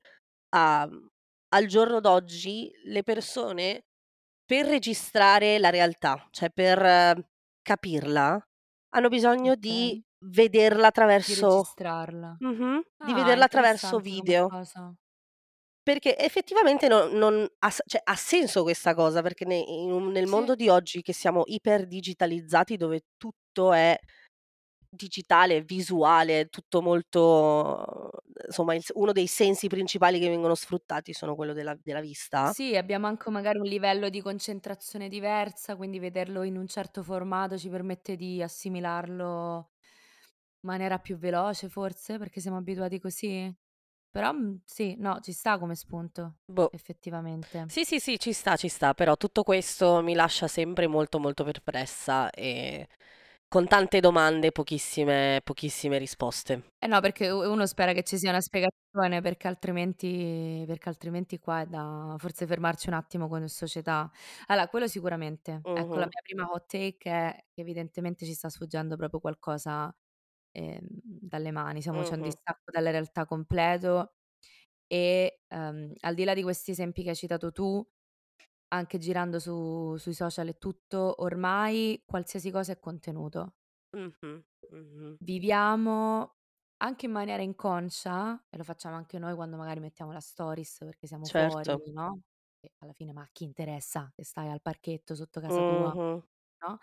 a 0.52 0.88
mhmm, 0.88 1.08
al 1.50 1.66
giorno 1.68 2.00
d'oggi 2.02 2.72
le 2.86 3.04
persone 3.04 3.86
per 4.46 4.68
registrare 4.68 5.60
la 5.60 5.70
realtà, 5.72 6.28
cioè 6.32 6.52
per 6.52 7.28
capirla, 7.64 8.40
hanno 8.92 9.10
bisogno 9.10 9.56
di 9.56 9.96
Okay. 9.96 10.04
vederla 10.26 10.88
Di 11.24 11.34
attraverso 11.34 11.34
registrarla. 11.34 12.40
mh-mh, 12.40 12.82
di 13.00 13.14
Ah, 13.14 13.16
vederla 13.16 13.46
attraverso 13.46 14.00
interessante 14.00 14.16
come 14.16 14.40
video. 14.40 14.52
cosa. 14.52 14.96
Perché 15.88 16.18
effettivamente 16.18 16.88
no 16.88 17.06
non 17.10 17.48
ha 17.60 17.70
s 17.70 17.80
cioè 17.86 18.02
ha 18.04 18.16
senso 18.16 18.64
questa 18.64 18.96
cosa, 18.96 19.22
perché 19.22 19.46
ne 19.46 19.58
in 19.58 19.92
un 19.92 20.12
nel 20.12 20.26
Sì. 20.26 20.26
mondo 20.26 20.56
di 20.56 20.68
oggi 20.68 21.04
che 21.04 21.14
siamo 21.14 21.44
iper 21.46 21.86
digitalizzati, 21.86 22.76
dove 22.76 23.02
tutto 23.18 23.72
è 23.72 23.96
digitale, 24.96 25.62
visuale, 25.64 26.48
tutto 26.48 26.82
molto 26.82 28.12
insomma 28.48 28.76
il 28.76 28.84
uno 28.94 29.12
dei 29.12 29.28
sensi 29.28 29.68
principali 29.68 30.20
che 30.20 30.30
vengono 30.30 30.56
sfruttati 30.56 31.14
sono 31.14 31.36
quello 31.36 31.54
della 31.54 31.76
della 31.82 32.02
vista. 32.02 32.56
Sì, 32.58 32.76
abbiamo 32.78 33.08
anche 33.08 33.30
magari 33.32 33.58
un 33.58 33.66
livello 33.66 34.08
di 34.10 34.22
concentrazione 34.22 35.08
diversa, 35.10 35.76
quindi 35.76 35.98
vederlo 36.00 36.44
in 36.44 36.58
un 36.58 36.68
certo 36.68 37.02
formato 37.02 37.58
ci 37.58 37.70
permette 37.70 38.16
di 38.16 38.42
assimilarlo 38.44 39.72
maniera 40.62 41.00
più 41.00 41.18
veloce 41.18 41.70
forse, 41.70 42.18
perché 42.20 42.40
siamo 42.42 42.58
abituati 42.58 43.00
così? 43.00 43.54
Però, 44.12 44.32
mhmm, 44.34 44.62
sì, 44.66 44.96
no, 44.98 45.20
ci 45.22 45.32
sta 45.34 45.58
come 45.60 45.76
spunto, 45.76 46.40
Boh. 46.48 46.70
effettivamente. 46.70 47.68
Sì, 47.68 47.84
sì, 47.86 48.00
sì, 48.00 48.20
ci 48.20 48.34
sta, 48.34 48.56
ci 48.56 48.68
sta, 48.70 48.94
però 48.94 49.16
tutto 49.18 49.44
questo 49.44 50.02
mi 50.02 50.14
lascia 50.14 50.48
sempre 50.48 50.88
molto, 50.88 51.20
molto 51.20 51.44
perplessa 51.44 52.30
e 52.30 52.88
con 53.48 53.68
tante 53.68 54.00
domande, 54.00 54.52
pochissime 54.52 55.42
pochissime 55.44 55.98
risposte. 55.98 56.72
Eh 56.82 56.88
no, 56.88 57.00
perché 57.00 57.30
u 57.30 57.40
uno 57.52 57.66
spera 57.66 57.94
che 57.94 58.04
ci 58.04 58.18
sia 58.18 58.30
una 58.32 58.42
spiegazione, 58.42 59.22
perché 59.22 59.48
altrimenti 59.48 60.64
perché 60.68 60.90
altrimenti 60.90 61.40
qua 61.40 61.62
è 61.62 61.66
da 61.66 62.16
forse 62.20 62.46
fermarci 62.46 62.90
un 62.90 62.96
attimo 62.96 63.28
come 63.30 63.48
società. 63.48 64.12
Allora, 64.48 64.68
quello 64.68 64.88
sicuramente. 64.88 65.68
Ecco, 65.72 66.00
la 66.00 66.06
Mh-mh. 66.06 66.12
mia 66.12 66.22
prima 66.22 66.52
hot 66.52 66.66
take 66.68 67.10
è 67.10 67.46
che 67.54 67.62
evidentemente 67.62 68.26
ci 68.26 68.34
sta 68.34 68.50
sfuggendo 68.50 68.98
proprio 68.98 69.20
qualcosa 69.22 69.96
ehm, 70.52 70.80
dalle 71.04 71.52
mani, 71.52 71.82
siamo 71.82 72.02
c'è 72.02 72.16
un 72.16 72.22
Mh-mh. 72.22 72.36
distacco 72.42 72.72
dalla 72.72 72.92
realtà 72.92 73.26
completo 73.26 74.16
e, 74.88 75.42
ehm, 75.48 75.94
al 76.02 76.14
di 76.16 76.24
là 76.26 76.34
di 76.36 76.44
questi 76.44 76.72
esempi 76.72 77.04
che 77.04 77.10
hai 77.12 77.16
citato 77.16 77.52
tu, 77.52 77.86
anche 78.76 78.98
girando 78.98 79.40
su 79.40 79.96
sui 79.98 80.14
social 80.14 80.48
e 80.50 80.58
tutto, 80.58 81.22
ormai 81.24 82.04
qualsiasi 82.06 82.52
cosa 82.52 82.72
è 82.74 82.80
contenuto. 82.80 83.54
Mh-mh, 83.94 84.44
mh-mh. 84.72 85.18
Viviamo 85.22 86.36
anche 86.78 87.06
in 87.06 87.12
maniera 87.14 87.42
inconscia, 87.42 88.48
e 88.50 88.58
lo 88.58 88.64
facciamo 88.66 88.96
anche 88.96 89.18
noi 89.18 89.34
quando 89.34 89.56
magari 89.56 89.80
mettiamo 89.80 90.12
la 90.12 90.20
stories 90.20 90.80
perché 90.80 91.08
siamo 91.08 91.30
Certo. 91.32 91.80
fuori, 91.80 91.90
no, 91.94 92.22
e 92.60 92.74
alla 92.80 92.92
fine 92.92 93.14
ma 93.14 93.22
a 93.22 93.30
chi 93.32 93.46
interessa 93.46 94.12
che 94.14 94.26
stai 94.26 94.50
al 94.50 94.62
parchetto 94.62 95.16
sotto 95.16 95.40
casa 95.40 95.64
tua, 95.64 95.98
no, 96.60 96.80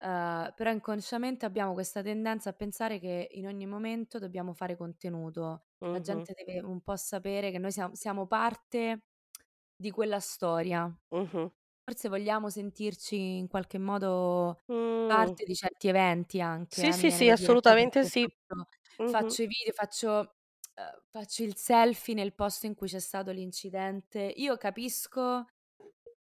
uhm, 0.00 0.52
però 0.56 0.70
inconsciamente 0.72 1.46
abbiamo 1.46 1.74
questa 1.74 2.02
tendenza 2.02 2.50
a 2.50 2.52
pensare 2.54 2.98
che 3.00 3.28
in 3.32 3.46
ogni 3.46 3.66
momento 3.66 4.18
dobbiamo 4.18 4.52
fare 4.54 4.76
contenuto. 4.76 5.66
La 5.90 6.00
gente 6.00 6.32
deve 6.34 6.60
un 6.60 6.82
po' 6.82 6.96
sapere 6.96 7.50
che 7.52 7.58
noi 7.58 7.72
siam 7.72 7.92
siamo 7.92 8.26
parte 8.26 9.04
di 9.78 9.90
quella 9.90 10.20
storia. 10.20 10.84
Mh-mh. 11.12 11.50
Forse 11.84 12.08
vogliamo 12.08 12.50
sentirci 12.50 13.38
in 13.38 13.48
qualche 13.48 13.78
modo 13.78 14.62
Mh. 14.68 15.34
parte 15.34 15.44
di 15.44 15.54
certi 15.54 15.88
eventi 15.88 16.40
anche, 16.40 16.82
Sì, 16.82 16.92
eh, 16.92 16.96
mi 16.96 17.06
sì, 17.08 17.10
viene 17.10 17.24
sì, 17.24 17.30
da 17.30 17.30
assolutamente 17.30 18.02
perché 18.02 18.04
sì. 18.04 18.26
faccio 18.28 18.68
Mh-mh. 18.98 19.34
faccio 19.34 19.42
i 19.42 19.46
video, 19.46 19.72
faccio 19.72 20.10
uhm, 20.76 21.02
faccio 21.10 21.42
il 21.44 21.56
selfie 21.56 22.14
nel 22.14 22.34
posto 22.34 22.66
in 22.66 22.74
cui 22.74 22.88
c'è 22.88 22.98
stato 23.00 23.30
l'incidente. 23.32 24.20
Io 24.36 24.56
capisco 24.56 25.44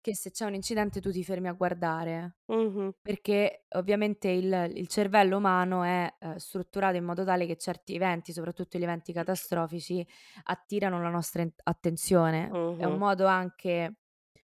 che 0.00 0.14
se 0.16 0.30
c'è 0.30 0.44
un 0.46 0.54
incidente 0.54 1.00
tu 1.00 1.10
ti 1.10 1.24
fermi 1.24 1.48
a 1.48 1.52
guardare, 1.52 2.38
Mh-mh. 2.48 2.92
perché 3.02 3.66
ovviamente 3.70 4.28
il 4.30 4.72
il 4.76 4.88
cervello 4.88 5.38
umano 5.38 5.82
è, 5.84 6.12
uhm, 6.20 6.36
strutturato 6.36 6.96
in 6.96 7.04
modo 7.04 7.24
tale 7.24 7.46
che 7.46 7.56
certi 7.56 7.94
eventi, 7.96 8.32
soprattutto 8.32 8.78
gli 8.78 8.82
eventi 8.84 9.12
catastrofici, 9.12 10.06
attirano 10.44 11.02
la 11.02 11.10
nostra 11.10 11.42
en 11.42 11.52
attenzione. 11.64 12.60
È 12.76 12.84
un 12.86 12.94
Mh-mh. 12.94 13.00
modo 13.00 13.26
anche, 13.26 13.96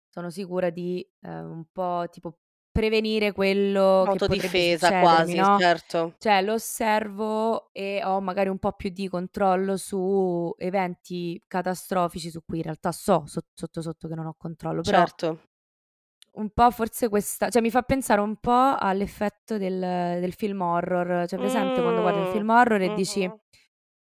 sono 0.09 0.29
sicura, 0.29 0.69
di, 0.71 1.07
ehm, 1.21 1.49
un 1.51 1.65
po' 1.71 2.07
tipo 2.11 2.41
prevenire 2.75 3.31
quello 3.31 4.05
che 4.09 4.19
potrebbe 4.21 4.59
Autodifesa 4.59 4.59
succedermi, 4.59 5.33
quasi, 5.33 5.35
no, 5.35 5.57
certo. 5.57 6.15
cioè 6.17 6.41
lo 6.41 6.53
osservo 6.53 7.69
e 7.71 8.01
ho 8.03 8.19
magari 8.19 8.49
un 8.49 8.59
po' 8.59 8.73
più 8.73 8.89
di 8.89 9.07
controllo 9.07 9.77
su 9.77 10.53
eventi 10.57 11.41
catastrofici 11.47 12.29
su 12.29 12.41
cui 12.45 12.57
in 12.57 12.63
realtà 12.63 12.91
so 12.91 13.23
sot 13.27 13.45
sotto, 13.53 13.81
sotto 13.81 14.07
che 14.09 14.15
non 14.15 14.25
ho 14.25 14.35
controllo, 14.37 14.83
però 14.83 15.07
Certo. 15.07 15.39
un 16.37 16.49
po' 16.49 16.69
forse 16.71 17.07
questa 17.07 17.49
cioè 17.49 17.61
mi 17.61 17.71
fa 17.71 17.81
pensare 17.83 18.19
un 18.19 18.35
po' 18.37 18.75
all'effetto 18.77 19.57
del 19.57 19.79
del 19.79 20.33
film 20.33 20.61
horror. 20.61 21.25
C'hai 21.27 21.39
presente 21.39 21.81
quando 21.81 22.01
guardi 22.01 22.19
un 22.19 22.27
film 22.27 22.49
horror 22.49 22.81
e 22.81 22.93
dici. 22.93 23.25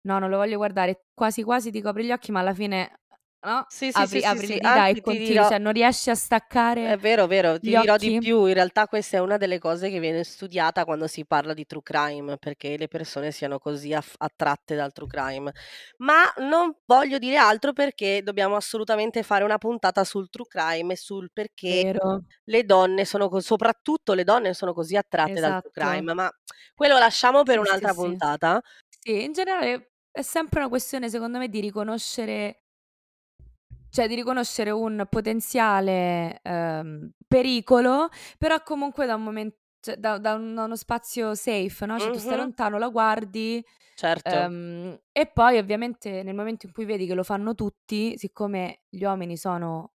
"No, 0.06 0.18
non 0.18 0.28
lo 0.30 0.36
voglio 0.38 0.56
guardare", 0.58 1.06
quasi 1.14 1.42
quasi 1.42 1.70
ti 1.70 1.80
copri 1.82 2.04
gli 2.04 2.12
occhi, 2.12 2.30
ma 2.32 2.40
alla 2.40 2.54
fine, 2.54 3.00
no, 3.44 3.66
Sì, 3.70 3.92
sì, 3.92 4.06
sì, 4.06 4.20
apri 4.20 4.22
sì, 4.22 4.38
apri 4.38 4.46
sì, 4.46 4.58
le 4.58 4.58
dita 4.58 4.88
e 4.88 5.00
continui, 5.00 5.22
dirò 5.22 5.46
cioè 5.46 5.58
non 5.58 5.72
riesci 5.72 6.10
a 6.10 6.14
staccare 6.14 6.86
È 6.86 6.98
vero, 6.98 7.26
vero, 7.26 7.58
ti 7.58 7.76
dirò 7.76 7.96
di 7.96 8.12
occhi? 8.12 8.18
più, 8.18 8.44
in 8.44 8.52
realtà 8.52 8.86
questa 8.88 9.16
è 9.16 9.20
una 9.20 9.38
delle 9.38 9.58
cose 9.58 9.88
che 9.88 10.00
viene 10.00 10.22
studiata 10.22 10.84
quando 10.84 11.06
si 11.06 11.24
parla 11.24 11.54
di 11.54 11.64
true 11.64 11.80
crime, 11.82 12.36
perché 12.36 12.76
le 12.76 12.88
persone 12.88 13.30
siano 13.32 13.58
così 13.58 13.94
aff 13.94 14.12
attratte 14.18 14.74
dal 14.74 14.92
true 14.92 15.06
crime. 15.06 15.50
Ma 15.98 16.30
non 16.40 16.76
voglio 16.84 17.16
dire 17.16 17.36
altro 17.38 17.72
perché 17.72 18.22
dobbiamo 18.22 18.54
assolutamente 18.56 19.22
fare 19.22 19.44
una 19.44 19.56
puntata 19.56 20.04
sul 20.04 20.28
true 20.28 20.46
crime 20.46 20.92
e 20.92 20.96
sul 20.96 21.30
perché 21.32 21.86
Vero. 21.86 22.24
le 22.44 22.64
donne 22.64 23.06
sono 23.06 23.28
co 23.30 23.40
soprattutto 23.40 24.12
le 24.12 24.24
donne 24.24 24.52
sono 24.52 24.74
così 24.74 24.94
attratte 24.96 25.40
dal 25.40 25.56
true 25.56 25.70
Esatto. 25.72 26.04
crime, 26.04 26.12
ma 26.12 26.30
quello 26.74 26.98
lasciamo 26.98 27.44
per 27.44 27.58
Sì, 27.62 27.66
sì, 27.66 27.88
un'altra 27.88 27.94
sì. 27.94 28.18
puntata. 28.18 28.60
Sì, 28.88 29.24
in 29.24 29.32
generale 29.32 29.92
è 30.10 30.22
sempre 30.22 30.60
una 30.60 30.68
questione 30.68 31.10
secondo 31.10 31.38
me 31.38 31.48
di 31.48 31.60
riconoscere 31.60 32.63
cioè 33.94 34.08
di 34.08 34.16
riconoscere 34.16 34.70
un 34.72 35.06
potenziale, 35.08 36.40
ehm, 36.42 37.10
pericolo, 37.28 38.08
però 38.38 38.60
comunque 38.64 39.06
da 39.06 39.14
un 39.14 39.22
momen 39.22 39.54
cioè 39.80 39.96
da 39.98 40.18
da 40.18 40.34
un 40.34 40.54
da 40.54 40.64
uno 40.64 40.74
spazio 40.76 41.34
safe, 41.36 41.86
no, 41.86 41.98
cioè 42.00 42.10
tu 42.10 42.18
stai 42.18 42.36
lontano, 42.38 42.76
la 42.78 42.88
guardi, 42.88 43.64
Certo. 43.98 44.48
ehm, 44.48 44.98
e 45.12 45.26
poi 45.32 45.58
ovviamente 45.58 46.22
nel 46.24 46.34
momento 46.34 46.66
in 46.66 46.72
cui 46.72 46.84
vedi 46.86 47.06
che 47.06 47.14
lo 47.14 47.22
fanno 47.22 47.54
tutti, 47.54 48.18
siccome 48.18 48.80
gli 48.88 49.04
uomini 49.04 49.36
sono 49.36 49.92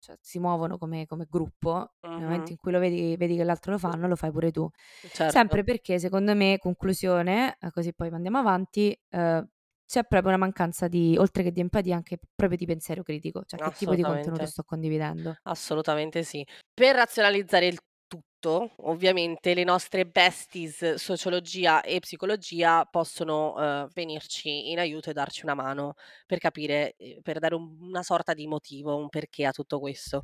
cioè 0.00 0.16
si 0.20 0.38
muovono 0.40 0.78
come 0.78 1.06
come 1.06 1.26
gruppo, 1.30 1.94
nel 2.14 2.26
momento 2.26 2.52
in 2.52 2.58
cui 2.58 2.72
lo 2.72 2.78
vedi 2.80 3.16
vedi 3.18 3.36
che 3.36 3.44
l'altro 3.44 3.72
lo 3.72 3.78
fanno, 3.78 4.08
lo 4.08 4.16
fai 4.16 4.30
pure 4.32 4.50
tu. 4.52 4.68
Certo. 5.12 5.58
Sempre 5.58 5.64
perché 5.64 5.98
secondo 6.00 6.34
me, 6.36 6.58
conclusione, 6.60 7.56
e 7.60 7.70
così 7.72 7.94
poi 7.94 8.08
andiamo 8.10 8.38
avanti, 8.38 8.98
uhm, 9.10 9.48
c'è 9.88 10.04
proprio 10.04 10.28
una 10.28 10.36
mancanza 10.36 10.86
di 10.86 11.16
oltre 11.16 11.42
che 11.42 11.50
di 11.50 11.60
empatia, 11.60 11.96
anche 11.96 12.18
proprio 12.34 12.58
di 12.58 12.66
pensiero 12.66 13.02
critico, 13.02 13.42
cioè 13.46 13.58
che 13.58 13.70
tipo 13.70 13.94
di 13.94 14.02
contenuto 14.02 14.44
sto 14.44 14.62
condividendo. 14.62 15.36
Assolutamente 15.44 16.24
sì. 16.24 16.46
Per 16.74 16.94
razionalizzare 16.94 17.66
il 17.66 17.78
tutto, 18.40 18.72
ovviamente 18.78 19.54
le 19.54 19.64
nostre 19.64 20.06
besties 20.06 20.94
sociologia 20.94 21.82
e 21.82 21.98
psicologia 22.00 22.84
possono, 22.84 23.54
uhm, 23.56 23.88
venirci 23.94 24.70
in 24.70 24.78
aiuto 24.78 25.10
e 25.10 25.12
darci 25.12 25.44
una 25.44 25.54
mano 25.54 25.94
per 26.26 26.38
capire 26.38 26.94
ehm, 26.96 27.20
per 27.22 27.38
dare 27.38 27.54
un 27.54 27.76
una 27.80 28.02
sorta 28.02 28.34
di 28.34 28.46
motivo, 28.46 28.96
un 28.96 29.08
perché 29.08 29.44
a 29.46 29.50
tutto 29.52 29.78
questo. 29.80 30.22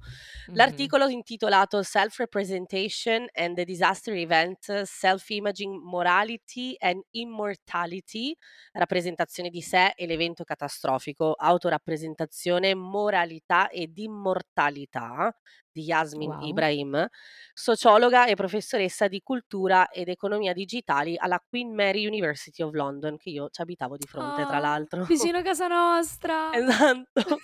Mh-mh. 0.49 0.91
L'articolo 0.93 1.09
intitolato 1.09 1.83
"Self-representation 1.83 3.27
and 3.33 3.57
the 3.57 3.65
disaster 3.65 4.15
event, 4.15 4.83
self-imaging 4.85 5.81
morality 5.83 6.75
and 6.79 7.03
immortality", 7.13 8.35
rappresentazione 8.73 9.51
di 9.51 9.61
sé 9.63 9.93
e 9.97 10.07
l'evento 10.07 10.45
catastrofico, 10.45 11.33
autorappresentazione, 11.33 12.75
moralità 12.75 13.69
ed 13.69 13.99
immortalità, 13.99 15.35
di 15.75 15.83
Yasmin 15.85 16.35
Wow. 16.35 16.39
Ibrahim, 16.39 17.07
sociologa 17.53 18.27
e 18.27 18.35
professoressa 18.37 19.09
di 19.09 19.21
cultura 19.23 19.91
ed 19.91 20.09
economia 20.09 20.53
digitali 20.55 21.17
alla 21.19 21.41
Queen 21.47 21.75
Mary 21.75 22.07
University 22.07 22.63
of 22.63 22.73
London, 22.73 23.17
che 23.19 23.31
io 23.31 23.49
c'abitavo 23.51 23.97
di 23.97 24.07
fronte 24.07 24.45
tra 24.45 24.59
Ah, 24.59 24.61
l'altro. 24.61 25.07
vicino 25.07 25.43
casa 25.43 25.67
nostra. 25.69 26.57
Esatto. 26.57 27.07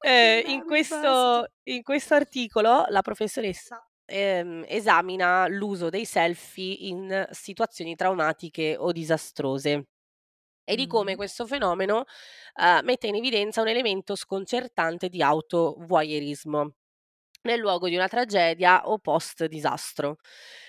Ehm, 0.00 0.42
in 0.46 0.64
questo. 0.64 1.46
in 1.64 1.82
questo 1.82 2.14
articolo 2.14 2.84
la 2.88 3.02
professoressa, 3.02 3.84
ehm, 4.06 4.64
esamina 4.66 5.46
l'uso 5.48 5.90
dei 5.90 6.04
selfie 6.06 6.72
in 6.88 7.26
situazioni 7.30 7.94
traumatiche 7.94 8.76
o 8.78 8.90
disastrose 8.92 9.88
e 10.64 10.76
di 10.76 10.86
come 10.86 11.14
Mh. 11.14 11.18
questo 11.18 11.46
fenomeno, 11.46 12.04
uhm, 12.60 12.80
metta 12.84 13.06
in 13.08 13.16
evidenza 13.16 13.62
un 13.62 13.68
elemento 13.68 14.14
sconcertante 14.16 15.08
di 15.08 15.22
auto-voyeurismo 15.22 16.72
nel 17.42 17.60
luogo 17.60 17.88
di 17.88 17.94
una 17.96 18.08
tragedia 18.08 18.88
o 18.88 18.98
post 18.98 19.46
disastro. 19.46 20.16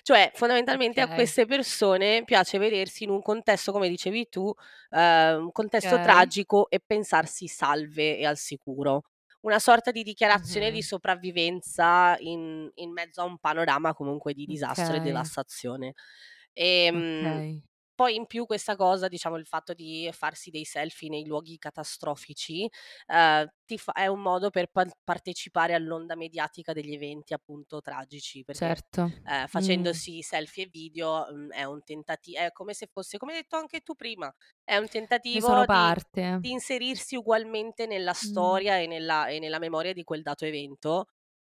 Cioè, 0.01 0.31
fondamentalmente 0.33 1.01
a 1.01 1.07
Okay. 1.07 1.09
queste 1.09 1.45
persone 1.45 2.23
piace 2.25 2.57
vedersi 2.57 3.03
in 3.03 3.09
un 3.11 3.21
contesto, 3.21 3.71
come 3.71 3.89
dicevi 3.89 4.27
tu, 4.29 4.43
uhm, 4.91 5.43
un 5.43 5.51
contesto 5.51 5.99
Okay. 5.99 5.99
tragico 5.99 6.69
e 6.69 6.79
pensarsi 6.85 7.47
salve 7.47 8.17
e 8.17 8.25
al 8.25 8.38
sicuro. 8.38 9.03
Una 9.41 9.59
sorta 9.59 9.91
di 9.91 10.03
dichiarazione 10.03 10.69
di 10.71 10.81
Mh-mh. 10.81 10.83
sopravvivenza 10.83 12.15
in 12.19 12.69
in 12.75 12.91
mezzo 12.91 13.21
a 13.21 13.23
un 13.25 13.38
panorama 13.39 13.93
comunque 13.93 14.33
di 14.33 14.45
disastro 14.45 14.97
e 14.97 14.99
Okay. 14.99 15.31
devastazione. 15.39 15.93
Ehm, 16.53 17.41
Okay. 17.41 17.63
Poi 17.99 18.15
in 18.15 18.27
più 18.27 18.45
questa 18.45 18.77
cosa, 18.77 19.09
diciamo 19.09 19.35
il 19.35 19.45
fatto 19.45 19.73
di 19.73 20.09
farsi 20.13 20.51
dei 20.51 20.63
selfie 20.63 21.09
nei 21.09 21.25
luoghi 21.25 21.57
catastrofici, 21.57 22.69
ti 23.65 23.77
fa 23.77 23.91
è 23.91 24.07
un 24.07 24.21
modo 24.21 24.49
per 24.51 24.67
pal 24.71 24.89
partecipare 25.03 25.73
all'onda 25.73 26.15
mediatica 26.15 26.71
degli 26.71 26.93
eventi 26.93 27.33
appunto 27.33 27.81
tragici, 27.81 28.45
perché, 28.45 28.77
Certo. 28.77 29.11
ehm, 29.23 29.47
Mh. 29.53 29.99
facendosi 29.99 30.21
selfie 30.21 30.63
e 30.63 30.69
video, 30.71 31.27
mhmm, 31.29 31.49
è 31.51 31.65
un 31.65 31.83
tentati 31.83 32.35
è 32.35 32.51
come 32.53 32.73
se 32.73 32.87
fosse 32.89 33.17
come 33.17 33.33
hai 33.33 33.39
detto 33.41 33.57
anche 33.57 33.81
tu 33.81 33.95
prima, 33.95 34.33
è 34.63 34.77
un 34.77 34.87
tentativo 34.87 35.65
di 35.65 35.93
di 36.41 36.51
inserirsi 36.51 37.17
ugualmente 37.17 37.85
nella 37.85 38.13
Mh. 38.21 38.59
storia 38.59 38.77
e 38.79 38.87
nella 38.87 39.27
e 39.27 39.39
nella 39.39 39.59
memoria 39.59 39.91
di 39.91 40.03
quel 40.05 40.21
dato 40.21 40.45
evento, 40.45 41.07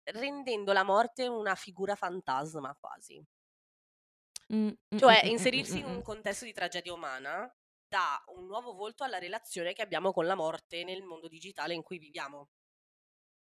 rendendo 0.04 0.72
la 0.72 0.84
morte 0.84 1.26
una 1.26 1.56
figura 1.56 1.96
fantasma 1.96 2.76
quasi. 2.78 3.26
Mh. 4.50 4.72
Mh, 4.92 4.96
mh, 4.98 4.98
Cioè, 4.98 5.20
mh, 5.22 5.32
mh, 5.38 5.48
inserirsi 5.48 5.78
in 5.80 5.84
mh, 5.84 5.86
un 5.86 6.00
mh. 6.00 6.02
contesto 6.02 6.44
di 6.46 6.52
tragedia 6.52 6.92
umana, 6.94 7.52
dà 7.86 8.22
un 8.28 8.46
nuovo 8.46 8.72
volto 8.74 9.04
alla 9.04 9.18
relazione 9.18 9.72
che 9.74 9.82
abbiamo 9.82 10.12
con 10.12 10.24
la 10.26 10.34
morte 10.34 10.84
nel 10.84 11.02
mondo 11.02 11.28
digitale 11.28 11.74
in 11.74 11.82
cui 11.82 11.98
viviamo. 11.98 12.48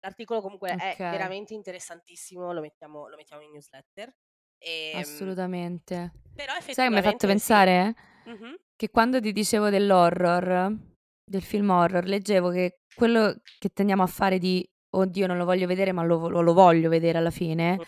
L'articolo 0.03 0.41
comunque 0.41 0.73
è 0.75 1.03
veramente 1.07 1.53
interessantissimo, 1.53 2.51
lo 2.53 2.61
mettiamo 2.61 3.07
lo 3.07 3.15
mettiamo 3.15 3.43
in 3.43 3.51
newsletter. 3.51 4.11
Ehm 4.57 5.33
Assolutamente. 5.33 6.11
però 6.35 6.55
Sai 6.67 6.85
che 6.87 6.91
m'hai 6.91 7.01
fatto 7.01 7.25
effettivamente 7.25 7.37
sì. 7.37 7.65
pensare? 7.65 7.95
Mh-mh. 8.29 8.61
Che 8.75 8.89
quando 8.89 9.19
ti 9.21 9.31
dicevo 9.31 9.69
dell'horror, 9.69 10.75
del 11.23 11.41
film 11.41 11.69
horror, 11.69 12.03
leggevo 12.05 12.49
che 12.49 12.81
quello 12.93 13.33
che 13.57 13.69
tendiamo 13.69 14.03
a 14.03 14.07
fare 14.07 14.37
di: 14.37 14.69
"Oddio 14.91 15.27
non 15.27 15.37
lo 15.37 15.45
voglio 15.45 15.67
vedere, 15.67 15.91
ma 15.93 16.03
lo 16.03 16.19
vo 16.19 16.29
lo 16.41 16.53
voglio 16.53 16.89
vedere 16.89 17.17
alla 17.19 17.29
fine", 17.31 17.79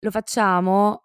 lo 0.00 0.10
facciamo 0.10 1.03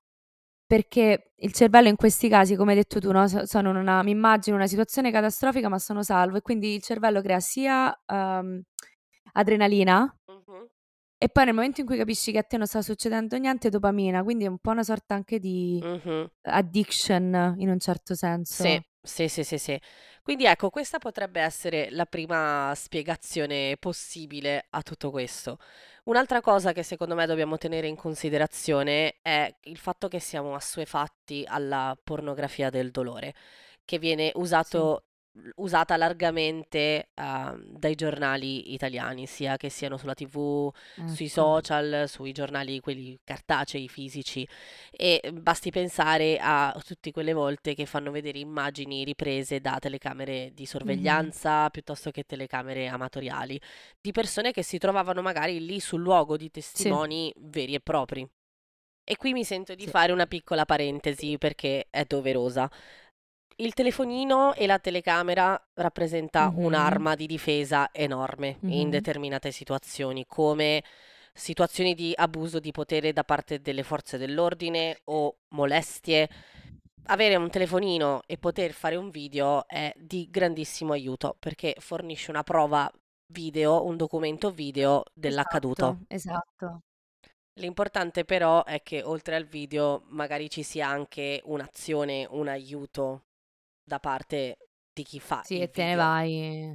perché 0.69 1.31
il 1.37 1.51
cervello 1.51 1.87
in 1.87 1.95
questi 1.95 2.29
casi, 2.29 2.55
come 2.55 2.73
hai 2.73 2.77
detto 2.77 2.99
tu, 2.99 3.11
no, 3.11 3.27
so 3.27 3.43
sono 3.47 3.71
una 3.71 4.03
mi 4.03 4.11
immagino 4.11 4.55
una 4.55 4.67
situazione 4.67 5.09
catastrofica, 5.11 5.67
ma 5.67 5.79
sono 5.79 6.03
salvo 6.03 6.37
e 6.37 6.41
quindi 6.41 6.75
il 6.75 6.83
cervello 6.83 7.21
crea 7.23 7.39
sia, 7.39 7.91
uhm, 8.05 8.61
adrenalina 9.33 10.15
Mh-mh. 10.29 10.69
e 11.21 11.27
poi 11.29 11.43
nel 11.45 11.53
momento 11.53 11.81
in 11.81 11.85
cui 11.87 11.97
capisci 11.97 12.31
che 12.31 12.37
a 12.37 12.43
te 12.43 12.55
non 12.57 12.65
sta 12.65 12.81
succedendo 12.81 13.35
niente, 13.37 13.69
dopamina, 13.69 14.23
quindi 14.23 14.45
è 14.45 14.47
un 14.47 14.57
po' 14.59 14.71
una 14.71 14.83
sorta 14.83 15.15
anche 15.15 15.37
di 15.39 15.83
Mh-mh. 15.83 16.29
addiction 16.43 17.55
in 17.57 17.69
un 17.69 17.79
certo 17.79 18.15
senso. 18.15 18.79
sì, 18.79 18.81
sì, 19.27 19.43
sì, 19.43 19.57
sì. 19.57 19.79
Quindi 20.21 20.45
ecco, 20.45 20.69
questa 20.69 20.97
potrebbe 20.99 21.39
essere 21.41 21.89
la 21.91 22.05
prima 22.05 22.73
spiegazione 22.75 23.75
possibile 23.79 24.65
a 24.71 24.81
tutto 24.83 25.09
questo. 25.09 25.57
Un'altra 26.03 26.41
cosa 26.41 26.73
che 26.73 26.83
secondo 26.83 27.15
me 27.15 27.25
dobbiamo 27.25 27.57
tenere 27.57 27.87
in 27.87 27.95
considerazione 27.95 29.15
è 29.21 29.53
il 29.63 29.77
fatto 29.77 30.07
che 30.09 30.19
siamo 30.19 30.53
assuefatti 30.53 31.43
alla 31.47 31.97
pornografia 32.03 32.69
del 32.69 32.91
dolore, 32.91 33.33
che 33.85 33.99
viene 33.99 34.31
Sì. 34.31 34.35
usato 34.35 35.05
usata 35.55 35.95
largamente, 35.97 37.09
uhm, 37.15 37.77
dai 37.77 37.95
giornali 37.95 38.73
italiani, 38.73 39.25
sia 39.25 39.57
che 39.57 39.69
siano 39.69 39.97
sulla 39.97 40.13
TV, 40.13 40.69
sui 41.05 41.25
Ecco. 41.25 41.31
social, 41.31 42.05
sui 42.07 42.31
giornali 42.31 42.79
quelli 42.79 43.17
cartacei, 43.23 43.87
fisici 43.87 44.47
e 44.91 45.21
basti 45.33 45.69
pensare 45.71 46.37
a 46.41 46.75
tutti 46.85 47.11
quelle 47.11 47.33
volte 47.33 47.73
che 47.73 47.85
fanno 47.85 48.11
vedere 48.11 48.39
immagini 48.39 49.03
riprese 49.03 49.59
da 49.59 49.77
telecamere 49.79 50.51
di 50.53 50.63
Mh-mh. 50.63 50.67
sorveglianza, 50.67 51.69
piuttosto 51.69 52.11
che 52.11 52.23
telecamere 52.23 52.87
amatoriali, 52.87 53.59
di 54.01 54.11
persone 54.11 54.51
che 54.51 54.63
si 54.63 54.77
trovavano 54.77 55.21
magari 55.21 55.63
lì 55.65 55.79
sul 55.79 56.01
luogo, 56.01 56.37
di 56.37 56.49
Sì. 56.49 56.51
testimoni 56.51 57.33
veri 57.37 57.73
e 57.75 57.79
propri. 57.79 58.27
E 59.03 59.17
qui 59.17 59.33
mi 59.33 59.43
sento 59.43 59.73
di 59.73 59.85
Sì. 59.85 59.89
fare 59.89 60.11
una 60.11 60.27
piccola 60.27 60.65
parentesi 60.65 61.37
perché 61.39 61.87
è 61.89 62.05
doverosa. 62.05 62.69
Il 63.61 63.73
telefonino 63.73 64.53
e 64.53 64.65
la 64.65 64.79
telecamera 64.79 65.61
rappresenta 65.73 66.49
Mh-mh. 66.49 66.63
un'arma 66.63 67.15
di 67.15 67.27
difesa 67.27 67.89
enorme 67.91 68.57
in 68.61 68.83
Mh-mh. 68.83 68.89
determinate 68.89 69.51
situazioni, 69.51 70.25
come 70.25 70.81
situazioni 71.33 71.93
di 71.93 72.13
abuso 72.15 72.59
di 72.59 72.71
potere 72.71 73.11
da 73.11 73.25
parte 73.25 73.59
delle 73.59 73.83
forze 73.83 74.17
dell'ordine 74.17 75.01
o 75.05 75.39
molestie. 75.49 76.29
Avere 77.07 77.35
un 77.35 77.49
telefonino 77.49 78.21
e 78.27 78.37
poter 78.37 78.71
fare 78.71 78.95
un 78.95 79.09
video 79.09 79.67
è 79.67 79.91
di 79.97 80.29
grandissimo 80.29 80.93
aiuto, 80.93 81.35
perché 81.37 81.75
fornisce 81.79 82.31
una 82.31 82.43
prova 82.43 82.89
video, 83.27 83.83
un 83.83 83.97
documento 83.97 84.51
video 84.51 85.03
dell'accaduto. 85.13 85.97
Esatto, 86.07 86.53
esatto. 86.55 86.81
L'importante 87.55 88.23
però 88.23 88.63
è 88.63 88.81
che 88.83 89.03
oltre 89.03 89.35
al 89.35 89.43
video 89.43 90.03
magari 90.11 90.49
ci 90.49 90.63
sia 90.63 90.87
anche 90.87 91.41
un'azione, 91.43 92.25
un 92.29 92.47
aiuto 92.47 93.23
da 93.89 93.99
parte 93.99 94.69
di 94.93 95.03
chi 95.03 95.19
fa 95.19 95.45
Sì, 95.45 95.59
e 95.61 95.69
te 95.71 95.83
ne 95.85 95.95
vai. 95.95 96.73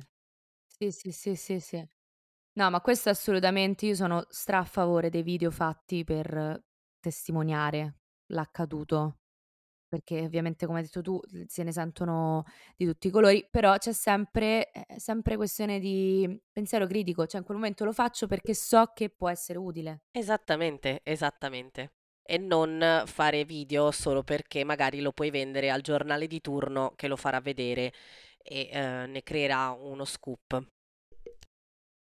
Sì, 0.66 0.90
sì, 0.90 1.12
sì, 1.12 1.37
sì, 1.37 1.61
sì. 1.61 1.87
No, 2.54 2.71
ma 2.71 2.80
questo 2.80 3.11
assolutamente 3.11 3.87
io 3.87 3.94
sono 3.94 4.26
stra 4.30 4.59
a 4.61 4.64
favore 4.64 5.11
dei 5.11 5.23
video 5.23 5.50
fatti 5.50 6.04
per 6.04 6.62
testimoniare 7.00 7.99
l'accaduto, 8.28 9.18
perché 9.88 10.23
ovviamente 10.23 10.66
come 10.66 10.78
hai 10.80 10.85
detto 10.85 11.02
tu, 11.02 11.21
se 11.47 11.62
ne 11.64 11.73
sentono 11.73 12.44
di 12.76 12.87
tutti 12.87 13.09
i 13.09 13.11
colori, 13.11 13.47
però 13.50 13.78
c'è 13.78 13.92
sempre 13.92 14.71
sempre 14.97 15.37
questione 15.37 15.80
di 15.80 16.40
pensiero 16.52 16.87
critico, 16.87 17.26
cioè 17.26 17.40
in 17.40 17.47
quel 17.47 17.59
momento 17.59 17.85
lo 17.85 17.92
faccio 17.92 18.26
perché 18.28 18.54
so 18.54 18.92
che 18.94 19.11
può 19.11 19.28
essere 19.30 19.59
utile. 19.59 20.00
Esattamente, 20.16 21.00
esattamente. 21.04 21.90
E 22.26 22.38
non 22.38 23.02
fare 23.04 23.45
video 23.45 23.90
solo 23.90 24.23
perché 24.23 24.64
magari 24.64 25.00
lo 25.02 25.12
puoi 25.12 25.28
vendere 25.31 25.69
al 25.71 25.83
giornale 25.83 26.26
di 26.26 26.40
turno 26.40 26.95
che 26.97 27.07
lo 27.07 27.16
farà 27.16 27.38
vedere 27.40 27.93
e, 28.43 28.71
uhm, 28.73 29.11
ne 29.11 29.23
creerà 29.23 29.71
uno 29.73 30.07
scoop. 30.07 30.64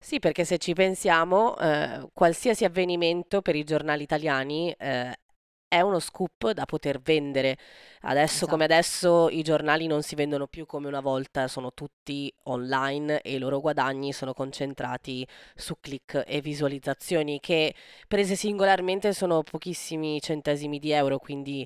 Sì, 0.02 0.19
perché 0.19 0.45
se 0.45 0.59
ci 0.59 0.73
pensiamo, 0.73 1.54
uhm, 1.58 2.08
qualsiasi 2.13 2.65
avvenimento 2.65 3.43
per 3.43 3.54
i 3.56 3.65
giornali 3.65 4.02
italiani, 4.02 4.75
uhm, 4.78 5.13
è 5.71 5.80
uno 5.80 6.00
scoop 6.00 6.50
da 6.50 6.65
poter 6.67 7.00
vendere. 7.00 7.56
Adesso 8.02 8.47
come 8.47 8.65
Esatto. 8.65 8.65
adesso 8.65 9.28
i 9.30 9.43
giornali 9.43 9.87
non 9.87 10.02
si 10.02 10.17
vendono 10.17 10.49
più 10.49 10.67
come 10.67 10.89
una 10.89 11.00
volta, 11.00 11.47
sono 11.47 11.73
tutti 11.73 12.33
online 12.45 13.21
e 13.21 13.35
i 13.35 13.39
loro 13.39 13.61
guadagni 13.61 14.13
sono 14.13 14.33
concentrati 14.35 15.25
su 15.54 15.76
click 15.80 16.25
e 16.26 16.41
visualizzazioni 16.41 17.39
che 17.39 17.73
prese 18.09 18.35
singolarmente 18.35 19.13
sono 19.13 19.43
pochissimi 19.45 20.21
centesimi 20.21 20.78
di 20.80 20.91
euro, 20.91 21.19
quindi 21.19 21.65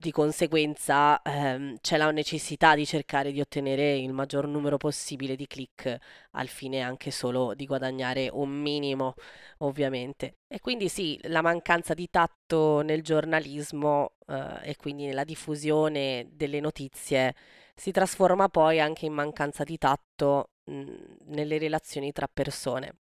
di 0.00 0.12
conseguenza, 0.12 1.20
ehm, 1.22 1.76
c'è 1.82 1.98
la 1.98 2.10
necessità 2.10 2.74
di 2.74 2.86
cercare 2.86 3.32
di 3.32 3.40
ottenere 3.40 3.98
il 3.98 4.14
maggior 4.14 4.46
numero 4.46 4.78
possibile 4.78 5.36
di 5.36 5.46
click, 5.46 5.94
al 6.32 6.48
fine 6.48 6.80
anche 6.80 7.10
solo 7.10 7.52
di 7.54 7.66
guadagnare 7.66 8.30
un 8.32 8.48
minimo, 8.48 9.12
ovviamente. 9.58 10.38
E 10.48 10.58
quindi 10.60 10.88
sì, 10.88 11.18
la 11.24 11.42
mancanza 11.42 11.92
di 11.92 12.08
tatto 12.08 12.80
nel 12.80 13.02
giornalismo, 13.02 14.14
uhm, 14.26 14.60
e 14.62 14.74
quindi 14.76 15.04
nella 15.04 15.24
diffusione 15.24 16.28
delle 16.32 16.60
notizie, 16.60 17.34
si 17.74 17.90
trasforma 17.90 18.48
poi 18.48 18.80
anche 18.80 19.04
in 19.04 19.12
mancanza 19.12 19.64
di 19.64 19.76
tatto, 19.76 20.52
mhmm, 20.64 21.16
nelle 21.26 21.58
relazioni 21.58 22.10
tra 22.12 22.26
persone. 22.32 22.96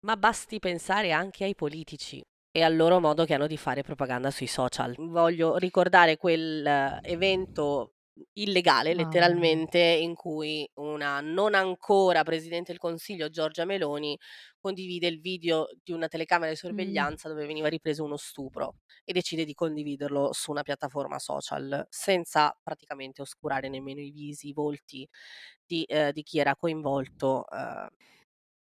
Ma 0.00 0.16
basti 0.16 0.58
pensare 0.58 1.12
anche 1.12 1.44
ai 1.44 1.54
politici 1.54 2.24
e 2.56 2.62
al 2.62 2.74
loro 2.74 3.00
modo 3.00 3.24
che 3.26 3.34
hanno 3.34 3.46
di 3.46 3.56
fare 3.58 3.82
propaganda 3.82 4.30
sui 4.30 4.46
social. 4.46 4.98
Voglio 4.98 5.56
ricordare 5.56 6.16
quell'evento 6.16 7.92
illegale, 8.32 8.94
Mamma 8.96 9.30
mia. 9.30 9.60
letteralmente, 9.60 9.78
in 9.78 10.14
cui 10.14 10.66
una 10.76 11.20
non 11.20 11.52
ancora 11.54 12.22
presidente 12.22 12.70
del 12.72 12.80
consiglio, 12.80 13.28
Giorgia 13.28 13.66
Meloni, 13.66 14.18
condivide 14.58 15.06
il 15.08 15.20
video 15.20 15.66
di 15.82 15.92
una 15.92 16.08
telecamera 16.08 16.50
di 16.50 16.56
Mh. 16.68 17.06
sorveglianza 17.06 17.28
dove 17.28 17.44
veniva 17.44 17.68
ripreso 17.68 18.04
uno 18.04 18.16
stupro 18.16 18.76
e 19.04 19.12
decide 19.12 19.44
di 19.44 19.52
condividerlo 19.52 20.32
su 20.32 20.50
una 20.50 20.62
piattaforma 20.62 21.18
social, 21.18 21.86
senza 21.90 22.58
praticamente 22.62 23.20
oscurare 23.20 23.68
nemmeno 23.68 24.00
i 24.00 24.10
visi, 24.10 24.48
i 24.48 24.52
volti 24.54 25.06
di 25.66 25.84
ehm, 25.86 26.12
di 26.12 26.22
chi 26.22 26.38
era 26.38 26.56
coinvolto, 26.56 27.44
uhm, 27.50 27.88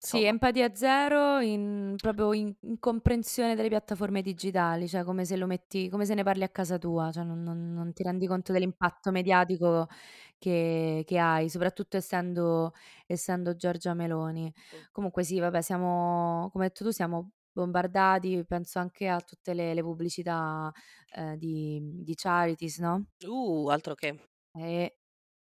Sì, 0.02 0.24
insomma. 0.24 0.24
empatia 0.24 0.74
zero, 0.74 1.42
in 1.42 1.96
proprio 2.00 2.32
in 2.32 2.54
incomprensione 2.62 3.54
delle 3.54 3.68
piattaforme 3.68 4.22
digitali, 4.22 4.88
cioè 4.88 5.04
come 5.04 5.26
se 5.26 5.36
lo 5.36 5.46
metti 5.46 5.90
come 5.90 6.06
se 6.06 6.14
ne 6.14 6.24
parli 6.24 6.44
a 6.44 6.48
casa 6.50 6.78
tua, 6.78 7.12
cioè 7.12 7.26
non 7.26 7.44
non 7.44 7.74
non 7.74 7.92
ti 7.92 8.04
rendi 8.04 8.26
conto 8.26 8.54
dell'impatto 8.54 9.12
mediatico 9.12 9.88
che 10.38 11.04
che 11.06 11.18
hai, 11.20 11.50
soprattutto 11.50 11.98
essendo 11.98 12.72
essendo 13.08 13.56
Giorgia 13.58 13.94
Meloni. 13.94 14.50
Mh. 14.72 14.90
Comunque 14.90 15.24
sì, 15.26 15.38
vabbè, 15.40 15.62
siamo 15.62 16.48
come 16.54 16.64
hai 16.64 16.70
detto 16.70 16.86
tu, 16.86 16.92
siamo 16.92 17.32
bombardati, 17.52 18.46
penso 18.46 18.80
anche 18.80 19.10
a 19.10 19.20
tutte 19.20 19.54
le 19.54 19.74
le 19.74 19.82
pubblicità, 19.82 20.72
ehm, 21.14 21.36
di 21.36 21.82
di 22.04 22.16
charities, 22.16 22.78
no? 22.80 23.04
Uh, 23.26 23.68
altro 23.70 23.96
che. 23.96 24.20
Eh, 24.56 24.99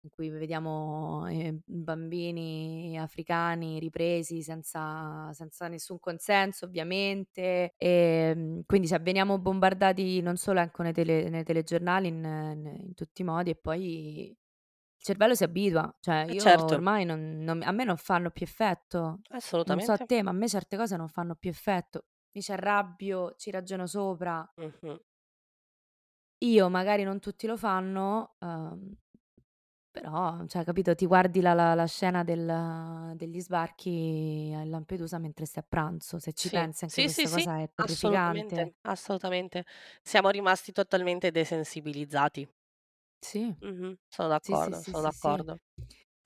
in 0.09 0.15
cui 0.15 0.29
vediamo, 0.29 1.25
ehm, 1.27 1.61
bambini 1.65 2.97
africani 2.99 3.79
ripresi 3.79 4.41
senza 4.41 5.31
senza 5.33 5.67
nessun 5.67 5.99
consenso 5.99 6.65
ovviamente, 6.65 7.73
ehm, 7.77 8.63
quindi 8.65 8.87
cioè 8.87 8.99
veniamo 9.01 9.39
bombardati 9.39 10.21
non 10.21 10.35
solo 10.37 10.59
ecco 10.61 10.83
nei 10.83 10.93
tele 10.93 11.29
nei 11.29 11.43
telegiornali, 11.43 12.07
in 12.07 12.19
n 12.21 12.75
in 12.87 12.93
tutti 12.95 13.21
i 13.21 13.25
modi 13.25 13.51
e 13.51 13.55
poi 13.55 14.27
il 14.29 15.05
cervello 15.05 15.35
si 15.35 15.43
abitua, 15.45 15.95
cioè 16.01 16.25
Eh 16.27 16.35
io 16.35 16.45
certo. 16.45 16.83
ormai 16.83 17.05
non 17.05 17.39
non 17.43 17.61
a 17.63 17.71
me 17.71 17.83
non 17.85 17.97
fanno 17.97 18.31
più 18.31 18.45
effetto. 18.45 19.21
Non 19.65 19.81
so 19.81 19.91
a 19.93 19.97
Assolutamente. 19.97 20.05
te, 20.05 20.23
ma 20.23 20.31
a 20.31 20.33
me 20.33 20.47
certe 20.49 20.77
cose 20.77 20.97
non 20.97 21.09
fanno 21.09 21.35
più 21.35 21.49
effetto. 21.51 22.03
Mi 22.35 22.41
ci 22.43 22.51
arrabbio, 22.51 23.33
ci 23.37 23.49
ragiono 23.49 23.87
sopra. 23.87 24.47
Mh-mh. 24.57 24.99
Io, 26.41 26.69
magari 26.69 27.03
non 27.03 27.19
tutti 27.19 27.47
lo 27.47 27.57
fanno, 27.57 28.35
uhm, 28.39 28.93
però 29.91 30.45
cioè 30.47 30.63
capito, 30.63 30.93
ti 30.95 31.05
guardi 31.07 31.41
la 31.41 31.53
la 31.53 31.73
la 31.73 31.85
scena 31.87 32.23
del 32.23 33.13
degli 33.15 33.39
sbarchi 33.41 34.53
a 34.55 34.63
Lampedusa 34.63 35.17
mentre 35.17 35.45
stai 35.45 35.63
a 35.63 35.65
pranzo, 35.67 36.19
se 36.19 36.33
ci 36.33 36.49
Sì, 36.49 36.51
pensi 36.51 36.83
anche 36.85 37.01
sì, 37.01 37.09
sì, 37.09 37.27
questa 37.27 37.27
sì, 37.27 37.49
cosa 37.49 37.59
è 37.61 37.69
terrificante. 37.73 38.69
assolutamente, 38.69 38.75
assolutamente. 38.81 39.65
Siamo 40.01 40.29
rimasti 40.29 40.71
totalmente 40.71 41.31
desensibilizzati. 41.31 42.49
Sì. 43.21 43.53
Mh-mh, 43.61 43.97
sono 44.07 44.29
Sì, 44.41 44.55
sì, 44.55 44.73
d'accordo, 44.73 44.81
sì, 44.83 44.93
sono 44.93 45.01
sì, 45.01 45.11
sì. 45.11 45.37
d'accordo. 45.37 45.59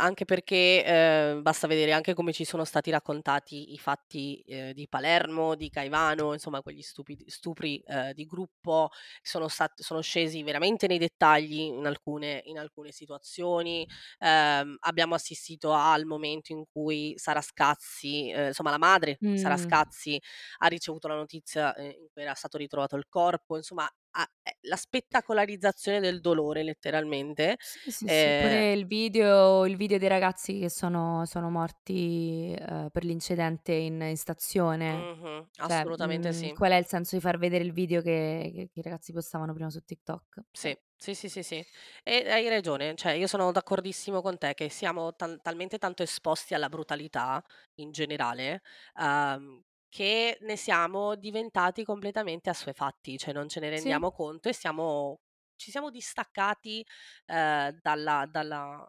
Anche 0.03 0.25
perché, 0.25 0.83
ehm, 0.83 1.41
basta 1.43 1.65
vedere 1.65 1.93
anche 1.93 2.13
come 2.13 2.33
ci 2.33 2.43
sono 2.43 2.65
stati 2.65 2.91
raccontati 2.91 3.71
i 3.71 3.77
fatti, 3.77 4.43
ehm, 4.45 4.73
di 4.73 4.85
Palermo, 4.89 5.55
di 5.55 5.69
Caivano, 5.69 6.33
insomma 6.33 6.61
quegli 6.61 6.81
stupidi 6.81 7.23
stupri, 7.29 7.81
ehm, 7.85 8.11
di 8.11 8.25
gruppo, 8.25 8.89
sono 9.21 9.47
stat 9.47 9.79
sono 9.81 10.01
scesi 10.01 10.43
veramente 10.43 10.87
nei 10.87 10.97
dettagli 10.97 11.59
in 11.61 11.85
alcune 11.85 12.41
in 12.45 12.57
alcune 12.59 12.91
situazioni. 12.91 13.87
Ehm, 14.19 14.75
abbiamo 14.81 15.15
assistito 15.15 15.71
al 15.71 16.03
momento 16.05 16.51
in 16.51 16.65
cui 16.69 17.13
Sara 17.17 17.39
Scazzi, 17.41 18.29
ehm, 18.29 18.47
insomma 18.47 18.71
la 18.71 18.77
madre 18.79 19.21
di 19.29 19.37
Sara. 19.37 19.55
Scazzi, 19.55 20.19
ha 20.57 20.67
ricevuto 20.67 21.07
la 21.07 21.15
notizia, 21.15 21.73
ehm, 21.75 21.85
in 21.91 22.07
cui 22.11 22.23
era 22.23 22.33
stato 22.33 22.57
ritrovato 22.57 22.97
il 22.97 23.05
corpo, 23.07 23.55
insomma 23.55 23.87
a 24.13 24.27
è 24.41 24.55
la 24.61 24.75
spettacolarizzazione 24.77 25.99
del 25.99 26.21
dolore 26.21 26.63
letteralmente. 26.63 27.57
Sì, 27.65 27.79
sì, 27.91 28.09
sì, 28.09 28.33
Ehm 28.33 28.33
pure 28.33 28.73
il 28.73 28.85
video 28.85 29.65
il 29.65 29.77
video 29.77 29.97
dei 29.97 30.09
ragazzi 30.09 30.59
che 30.59 30.69
sono 30.69 31.23
sono 31.25 31.49
morti, 31.49 32.53
uhm, 32.59 32.89
per 32.91 33.05
l'incidente 33.05 33.71
in 33.73 34.01
in 34.01 34.17
stazione. 34.17 35.07
Mh-mh, 35.11 35.49
Cioè, 35.59 35.85
assolutamente 35.85 36.31
mhmm, 36.33 36.47
sì. 36.51 36.53
qual 36.53 36.71
è 36.71 36.75
il 36.77 36.85
senso 36.85 37.15
di 37.15 37.21
far 37.21 37.37
vedere 37.37 37.63
il 37.63 37.71
video 37.71 38.01
che 38.01 38.51
che 38.53 38.69
che 38.69 38.79
i 38.79 38.81
ragazzi 38.81 39.13
postavano 39.13 39.53
prima 39.53 39.69
su 39.69 39.79
TikTok? 39.81 40.41
Cioè 40.51 40.53
Sì, 40.55 40.77
sì, 40.95 41.15
sì, 41.15 41.29
sì, 41.29 41.41
sì. 41.41 41.65
E 42.03 42.29
hai 42.31 42.47
ragione, 42.47 42.93
cioè 42.95 43.13
io 43.13 43.25
sono 43.25 43.51
d'accordissimo 43.51 44.21
con 44.21 44.37
te 44.37 44.53
che 44.53 44.69
siamo 44.69 45.15
tal 45.15 45.41
talmente 45.41 45.79
tanto 45.79 46.03
esposti 46.03 46.53
alla 46.53 46.69
brutalità 46.69 47.43
in 47.75 47.91
generale, 47.91 48.61
uhm, 48.99 49.63
che 49.93 50.39
ne 50.41 50.55
siamo 50.57 51.13
diventati 51.15 51.83
completamente 51.85 52.49
assuefatti, 52.49 53.15
cioè 53.19 53.31
non 53.31 53.47
ce 53.47 53.59
ne 53.59 53.69
Sì. 53.75 54.03
rendiamo 54.09 54.11
conto 54.11 54.49
e 54.49 54.53
siamo 54.53 55.19
ci 55.55 55.69
siamo 55.69 55.91
distaccati, 55.91 56.83
ehm, 57.27 57.77
dalla 57.79 58.25
dalla 58.29 58.87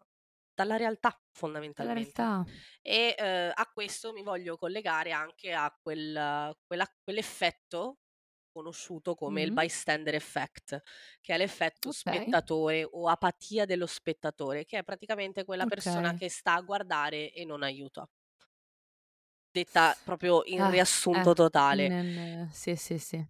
dalla 0.55 0.77
realtà 0.79 1.21
fondamentalmente. 1.33 2.31
realtà. 2.33 2.47
E, 2.81 3.15
uhm, 3.19 3.53
a 3.55 3.67
questo 3.73 4.13
mi 4.15 4.23
voglio 4.23 4.57
collegare 4.57 5.13
anche 5.13 5.53
a 5.53 5.71
quel 5.83 6.57
quella 6.67 6.87
quell'effetto 7.03 7.99
conosciuto 8.53 9.15
come 9.15 9.43
il 9.43 9.53
Mh. 9.53 9.55
bystander 9.55 10.15
effect, 10.15 10.81
che 11.21 11.35
è 11.35 11.39
l'effetto 11.39 11.91
Okay. 12.07 12.35
spettatore 12.71 12.85
o 12.91 13.09
apatia 13.09 13.67
dello 13.67 13.87
spettatore, 13.87 14.65
che 14.65 14.79
è 14.79 14.85
praticamente 14.85 15.45
quella 15.45 15.67
persona 15.67 16.13
Okay. 16.13 16.15
che 16.15 16.31
sta 16.31 16.55
a 16.55 16.63
guardare 16.63 17.33
e 17.33 17.45
non 17.45 17.63
aiuta. 17.65 18.09
Detta 19.55 19.97
proprio 20.03 20.43
in 20.47 20.59
Ah, 20.61 20.69
eh, 20.69 20.71
riassunto 20.73 21.33
totale. 21.33 21.87
nen 21.87 22.49
sì, 22.53 22.75
sì, 22.75 22.99
sì. 22.99 23.25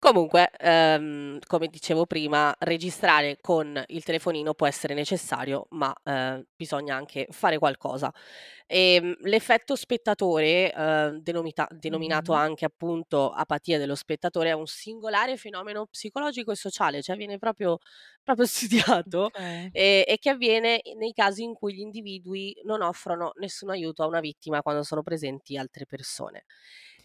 Comunque, 0.00 0.50
ehm, 0.56 1.40
come 1.44 1.66
dicevo 1.66 2.06
prima, 2.06 2.54
registrare 2.60 3.36
con 3.40 3.82
il 3.88 4.04
telefonino 4.04 4.54
può 4.54 4.68
essere 4.68 4.94
necessario, 4.94 5.66
ma, 5.70 5.92
ehm, 6.04 6.44
bisogna 6.54 6.94
anche 6.94 7.26
fare 7.30 7.58
qualcosa. 7.58 8.12
Ehm, 8.66 9.16
l'effetto 9.22 9.74
spettatore, 9.74 10.72
uhm, 10.76 11.18
denomita 11.20 11.66
denominato 11.72 12.32
Mh-mh. 12.32 12.32
anche 12.32 12.64
appunto 12.64 13.30
apatia 13.32 13.76
dello 13.78 13.96
spettatore, 13.96 14.50
è 14.50 14.52
un 14.52 14.66
singolare 14.66 15.36
fenomeno 15.36 15.86
psicologico 15.86 16.52
e 16.52 16.56
sociale, 16.56 17.02
cioè 17.02 17.16
viene 17.16 17.38
proprio 17.38 17.78
proprio 18.22 18.46
studiato, 19.04 19.30
Okay. 19.36 19.72
ehm, 19.72 20.04
e 20.06 20.16
che 20.20 20.30
avviene 20.30 20.80
nei 20.96 21.12
casi 21.12 21.42
in 21.42 21.54
cui 21.54 21.74
gli 21.74 21.80
individui 21.80 22.54
non 22.64 22.82
offrono 22.82 23.32
nessun 23.40 23.70
aiuto 23.70 24.04
a 24.04 24.06
una 24.06 24.20
vittima 24.20 24.62
quando 24.62 24.84
sono 24.84 25.02
presenti 25.02 25.56
altre 25.56 25.86
persone. 25.86 26.44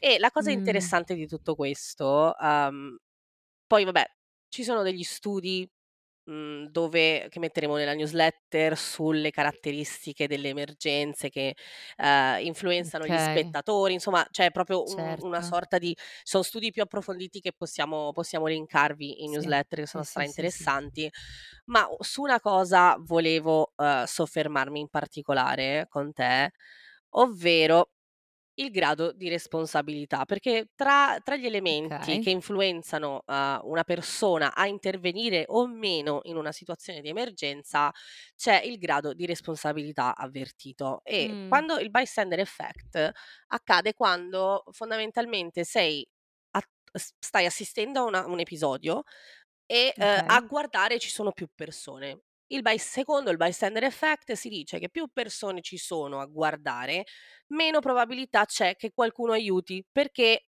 E 0.06 0.20
la 0.20 0.32
cosa 0.32 0.52
Mh. 0.52 0.52
interessante 0.52 1.16
di 1.16 1.26
tutto 1.28 1.56
questo, 1.56 2.36
uhm, 2.38 2.98
poi 3.68 3.86
vabbè, 3.86 4.06
ci 4.50 4.64
sono 4.64 4.84
degli 4.84 5.04
studi, 5.04 5.70
mhmm, 6.26 6.68
dove 6.70 7.28
che 7.30 7.40
metteremo 7.40 7.76
nella 7.78 7.94
newsletter 7.94 8.78
sulle 8.78 9.32
caratteristiche 9.32 10.28
delle 10.28 10.50
emergenze 10.50 11.30
che, 11.30 11.56
ehm, 11.98 12.46
influenzano 12.46 13.08
gli 13.08 13.18
Okay. 13.18 13.18
spettatori, 13.20 13.94
insomma 13.94 14.28
c'è 14.32 14.52
proprio 14.52 14.88
un 14.90 15.16
una 15.22 15.42
Certo. 15.42 15.44
sorta 15.44 15.78
di 15.80 15.96
son 16.24 16.44
studi 16.44 16.72
più 16.72 16.84
approfonditi 16.84 17.40
che 17.42 17.54
possiamo 17.54 18.12
possiamo 18.14 18.48
linkarvi 18.48 19.24
in 19.24 19.32
Sì, 19.32 19.32
newsletter 19.32 19.80
che 19.82 19.88
sì, 19.94 20.02
sono 20.02 20.04
sì, 20.04 20.24
sì, 20.26 20.46
sì. 20.48 20.66
strainteressanti. 20.68 21.10
Ma 21.68 21.88
su 22.02 22.24
una 22.24 22.40
cosa 22.42 22.98
volevo, 23.00 23.74
uhm, 23.78 24.06
soffermarmi 24.06 24.80
in 24.82 24.90
particolare 24.90 25.88
con 25.90 26.14
te, 26.14 26.52
ovvero 27.12 27.93
il 28.56 28.70
grado 28.72 29.12
di 29.14 29.30
responsabilità, 29.30 30.26
perché 30.26 30.70
tra 30.76 31.20
tra 31.24 31.36
gli 31.38 31.46
elementi 31.48 32.18
Okay. 32.18 32.20
che 32.20 32.30
influenzano, 32.30 33.24
uhm, 33.26 33.62
una 33.64 33.84
persona 33.84 34.54
a 34.56 34.68
intervenire 34.68 35.46
o 35.48 35.68
meno 35.68 36.20
in 36.24 36.36
una 36.38 36.52
situazione 36.52 37.02
di 37.02 37.10
emergenza, 37.10 37.92
c'è 38.36 38.62
il 38.64 38.78
grado 38.78 39.14
di 39.14 39.26
responsabilità 39.26 40.16
avvertito. 40.16 41.02
E 41.04 41.30
Mh. 41.30 41.44
quando 41.48 41.78
il 41.80 41.90
bystander 41.90 42.40
effect 42.40 43.12
accade 43.48 43.94
quando 43.94 44.64
fondamentalmente 44.72 45.64
sei 45.64 46.08
a 46.52 46.62
stai 46.94 47.46
assistendo 47.48 48.00
a 48.02 48.04
una 48.04 48.26
un 48.28 48.40
episodio 48.40 49.04
e, 49.66 49.96
uhm, 50.00 50.20
a 50.26 50.42
Okay. 50.42 50.50
guardare 50.50 51.00
ci 51.00 51.10
sono 51.10 51.32
più 51.32 51.48
persone. 51.56 52.22
Il 52.54 52.62
by 52.62 52.78
secondo 52.78 53.32
il 53.32 53.38
bystander 53.38 53.84
effect 53.84 54.34
si 54.34 54.48
dice 54.50 54.78
che 54.80 54.90
più 54.90 55.08
persone 55.12 55.62
ci 55.62 55.78
sono 55.78 56.20
a 56.20 56.26
guardare, 56.26 57.04
meno 57.48 57.80
probabilità 57.80 58.46
c'è 58.46 58.76
che 58.76 58.92
qualcuno 58.94 59.32
aiuti, 59.34 59.84
perché 59.92 60.46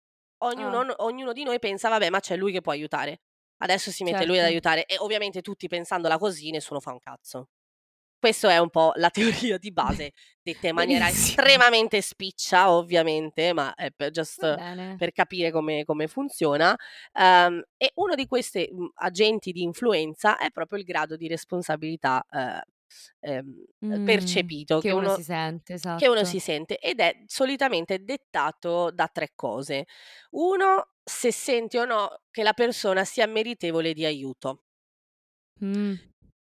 ognuno 0.43 0.77
Ah. 0.77 0.89
ognuno 0.97 1.33
di 1.33 1.43
noi 1.43 1.59
pensa: 1.59 1.89
"Vabbè, 1.89 2.09
ma 2.09 2.19
c'è 2.21 2.37
lui 2.37 2.51
che 2.53 2.61
può 2.61 2.71
aiutare. 2.71 3.21
Adesso 3.57 3.91
si 3.91 4.03
mette 4.03 4.25
lui 4.25 4.39
ad 4.39 4.45
Certo. 4.45 4.45
aiutare." 4.45 4.85
E 4.85 4.95
ovviamente 4.99 5.41
tutti 5.41 5.67
pensandola 5.67 6.17
così, 6.17 6.51
nessuno 6.51 6.79
fa 6.79 6.91
un 6.93 6.99
cazzo. 6.99 7.49
Questo 8.19 8.49
è 8.49 8.57
un 8.57 8.69
po' 8.69 8.91
la 8.95 9.09
teoria 9.11 9.57
di 9.57 9.71
base, 9.71 10.11
detta 10.41 10.67
in 10.67 10.75
maniera 10.75 11.07
Benissimo. 11.07 11.09
estremamente 11.09 12.01
spiccia 12.01 12.69
ovviamente, 12.71 13.53
ma 13.53 13.73
è 13.73 13.91
per 13.95 14.11
just 14.11 14.57
per 14.95 15.11
capire 15.13 15.51
come 15.51 15.85
come 15.85 16.07
funziona. 16.07 16.75
Uhm, 17.13 17.63
e 17.77 17.91
uno 17.95 18.15
di 18.15 18.25
queste, 18.27 18.69
mhmm, 18.71 18.89
agenti 18.95 19.51
di 19.53 19.61
influenza 19.63 20.37
è 20.37 20.51
proprio 20.51 20.77
il 20.79 20.83
grado 20.85 21.15
di 21.15 21.27
responsabilità, 21.27 22.25
uhm, 22.29 22.61
ehm, 23.21 23.63
Mh, 23.81 23.97
percepito 24.03 24.81
che 24.81 24.83
che 24.83 24.93
uno 24.93 25.07
uno 25.07 25.09
si 25.09 25.23
sente, 25.23 25.73
che 25.95 26.07
uno 26.09 26.23
si 26.25 26.39
esatto. 26.39 26.41
sente 26.41 26.77
ed 26.79 26.99
è 26.99 27.23
solitamente 27.27 28.03
dettato 28.03 28.91
da 28.91 29.07
3 29.07 29.31
cose: 29.35 29.85
1 30.31 30.93
se 31.03 31.31
senti 31.31 31.77
o 31.77 31.85
no 31.85 32.21
che 32.31 32.43
la 32.43 32.53
persona 32.53 33.03
sia 33.05 33.27
meritevole 33.27 33.93
di 33.93 34.05
aiuto. 34.05 34.63
Mh. 35.61 35.95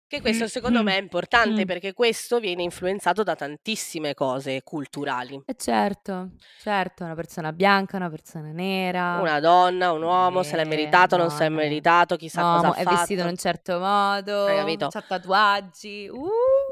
Che 0.09 0.21
questo 0.21 0.47
secondo 0.47 0.83
me 0.83 0.95
è 0.95 1.01
importante, 1.01 1.63
Mh. 1.63 1.65
perché 1.65 1.93
questo 1.93 2.39
viene 2.39 2.63
influenzato 2.63 3.23
da 3.23 3.35
tantissime 3.35 4.13
cose 4.13 4.63
culturali. 4.63 5.41
Eh 5.45 5.55
certo, 5.57 6.31
certo, 6.55 7.03
una 7.03 7.13
persona 7.13 7.51
bianca, 7.51 7.97
una 7.97 8.09
persona 8.09 8.51
nera, 8.51 9.19
Una 9.19 9.41
donna, 9.41 9.91
un 9.91 10.03
uomo, 10.03 10.43
se 10.43 10.55
l'è 10.55 10.61
ehm, 10.61 10.69
meritato, 10.69 11.17
non 11.17 11.29
se 11.29 11.43
l'è 11.43 11.49
meritato, 11.49 12.15
chissà 12.15 12.45
cosa 12.45 12.67
ha 12.67 12.69
uomo, 12.69 12.73
è 12.75 12.85
vestito 12.85 13.21
in 13.23 13.27
fatto. 13.27 13.29
un 13.29 13.35
certo 13.35 13.73
Hai 13.73 13.79
modo, 13.81 14.45
capito? 14.55 14.87
c'ha 14.87 15.01
tatuaggi, 15.01 16.07
uh! 16.09 16.29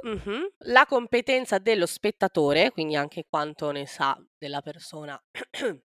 Mh-mh. 0.07 0.51
La 0.67 0.85
competenza 0.85 1.57
dello 1.57 1.85
spettatore, 1.85 2.71
quindi 2.71 2.95
anche 2.95 3.25
quanto 3.29 3.71
ne 3.71 3.85
sa 3.85 4.17
della 4.37 4.61
persona 4.61 5.21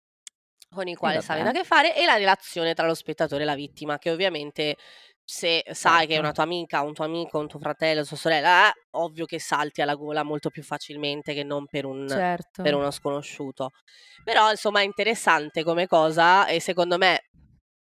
con 0.71 0.87
il 0.87 0.97
E 0.97 0.97
quale 0.97 1.21
vabbè. 1.21 1.49
a 1.49 1.53
che 1.53 1.65
fare, 1.65 1.97
e 1.97 2.05
la 2.05 2.17
relazione 2.17 2.75
tra 2.75 2.87
lo 2.87 2.95
spettatore 2.95 3.43
e 3.43 3.47
la 3.47 3.55
vittima, 3.55 3.99
che 3.99 4.11
ovviamente 4.11 4.77
se 5.31 5.63
sai 5.73 6.07
che 6.07 6.15
è 6.15 6.17
Certo. 6.17 6.21
una 6.23 6.33
tua 6.33 6.43
amica, 6.45 6.81
un 6.81 6.95
tuo 6.95 7.05
amico, 7.05 7.39
un 7.39 7.49
tuo 7.49 7.59
fratello, 7.59 8.03
sua 8.03 8.17
sorella, 8.17 8.69
eh, 8.71 8.73
ovvio 8.93 9.27
che 9.27 9.39
salti 9.39 9.83
alla 9.83 9.95
gola 9.95 10.23
molto 10.23 10.49
più 10.49 10.63
facilmente 10.63 11.35
che 11.35 11.45
non 11.45 11.67
per 11.67 11.85
un 11.85 12.07
per 12.07 12.17
Certo. 12.17 12.63
uno 12.63 12.91
sconosciuto. 12.91 13.73
Però 14.25 14.51
insomma 14.51 14.81
è 14.81 14.85
interessante 14.85 15.63
come 15.65 15.87
cosa 15.87 16.47
e 16.47 16.61
secondo 16.61 16.97
me 16.97 17.25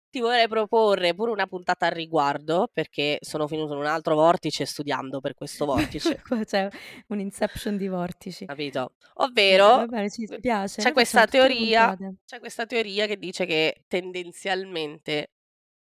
ti 0.09 0.21
vorrei 0.21 0.49
proporre 0.49 1.13
pure 1.13 1.33
una 1.33 1.47
puntata 1.47 1.87
al 1.87 1.93
riguardo, 1.93 2.71
perché 2.73 3.19
sono 3.21 3.47
finito 3.47 3.73
in 3.73 3.81
un 3.81 3.87
altro 3.87 4.15
vortice 4.15 4.65
studiando 4.65 5.21
per 5.21 5.35
questo 5.35 5.67
vortice. 5.67 6.23
C'è 6.47 6.69
un 7.09 7.19
inception 7.21 7.77
di 7.77 7.89
vortici. 7.89 8.47
Capito? 8.47 8.95
Ovvero, 9.17 9.85
bene, 9.87 10.09
ci 10.09 10.25
piace. 10.41 10.77
c'è 10.77 10.93
facciamo 10.93 10.95
questa 10.95 11.27
teoria 11.27 11.97
c'è 12.25 12.39
questa 12.39 12.65
teoria 12.65 13.07
che 13.07 13.17
dice 13.19 13.45
che 13.45 13.85
tendenzialmente 13.87 15.34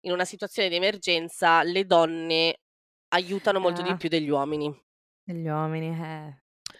in 0.02 0.12
una 0.12 0.24
situazione 0.24 0.68
di 0.68 0.76
emergenza 0.76 1.62
le 1.62 1.84
donne 1.86 2.56
aiutano 3.08 3.60
molto 3.60 3.82
di 3.82 3.94
Ah. 3.94 3.98
più 3.98 4.08
degli 4.08 4.28
uomini. 4.30 4.82
Degli 5.26 5.46
uomini, 5.48 5.88
eh. 6.00 6.34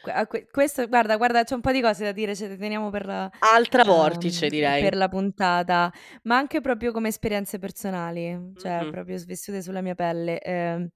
Que 0.05 0.11
a 0.13 0.27
que 0.27 0.47
questo 0.51 0.87
guarda 0.89 1.17
guarda 1.17 1.45
c'ho 1.45 1.55
un 1.55 1.61
po' 1.61 1.71
di 1.71 1.81
cose 1.81 2.05
da 2.05 2.13
dire, 2.13 2.35
ce 2.35 2.49
le 2.49 2.57
teniamo 2.57 2.91
per 2.91 3.07
Altra 3.45 3.83
vortice 3.85 4.49
uhm, 4.51 4.51
direi. 4.51 4.93
per 4.93 4.97
la 4.97 5.09
puntata, 5.09 5.93
ma 6.25 6.37
anche 6.39 6.61
proprio 6.61 6.91
come 6.93 7.09
esperienze 7.09 7.59
personali, 7.61 8.53
cioè 8.57 8.85
Mh-mh. 8.85 8.93
proprio 8.93 9.17
s 9.17 9.25
vissute 9.27 9.63
sulla 9.63 9.81
mia 9.81 9.95
pelle, 9.95 10.41
ehm, 10.41 10.89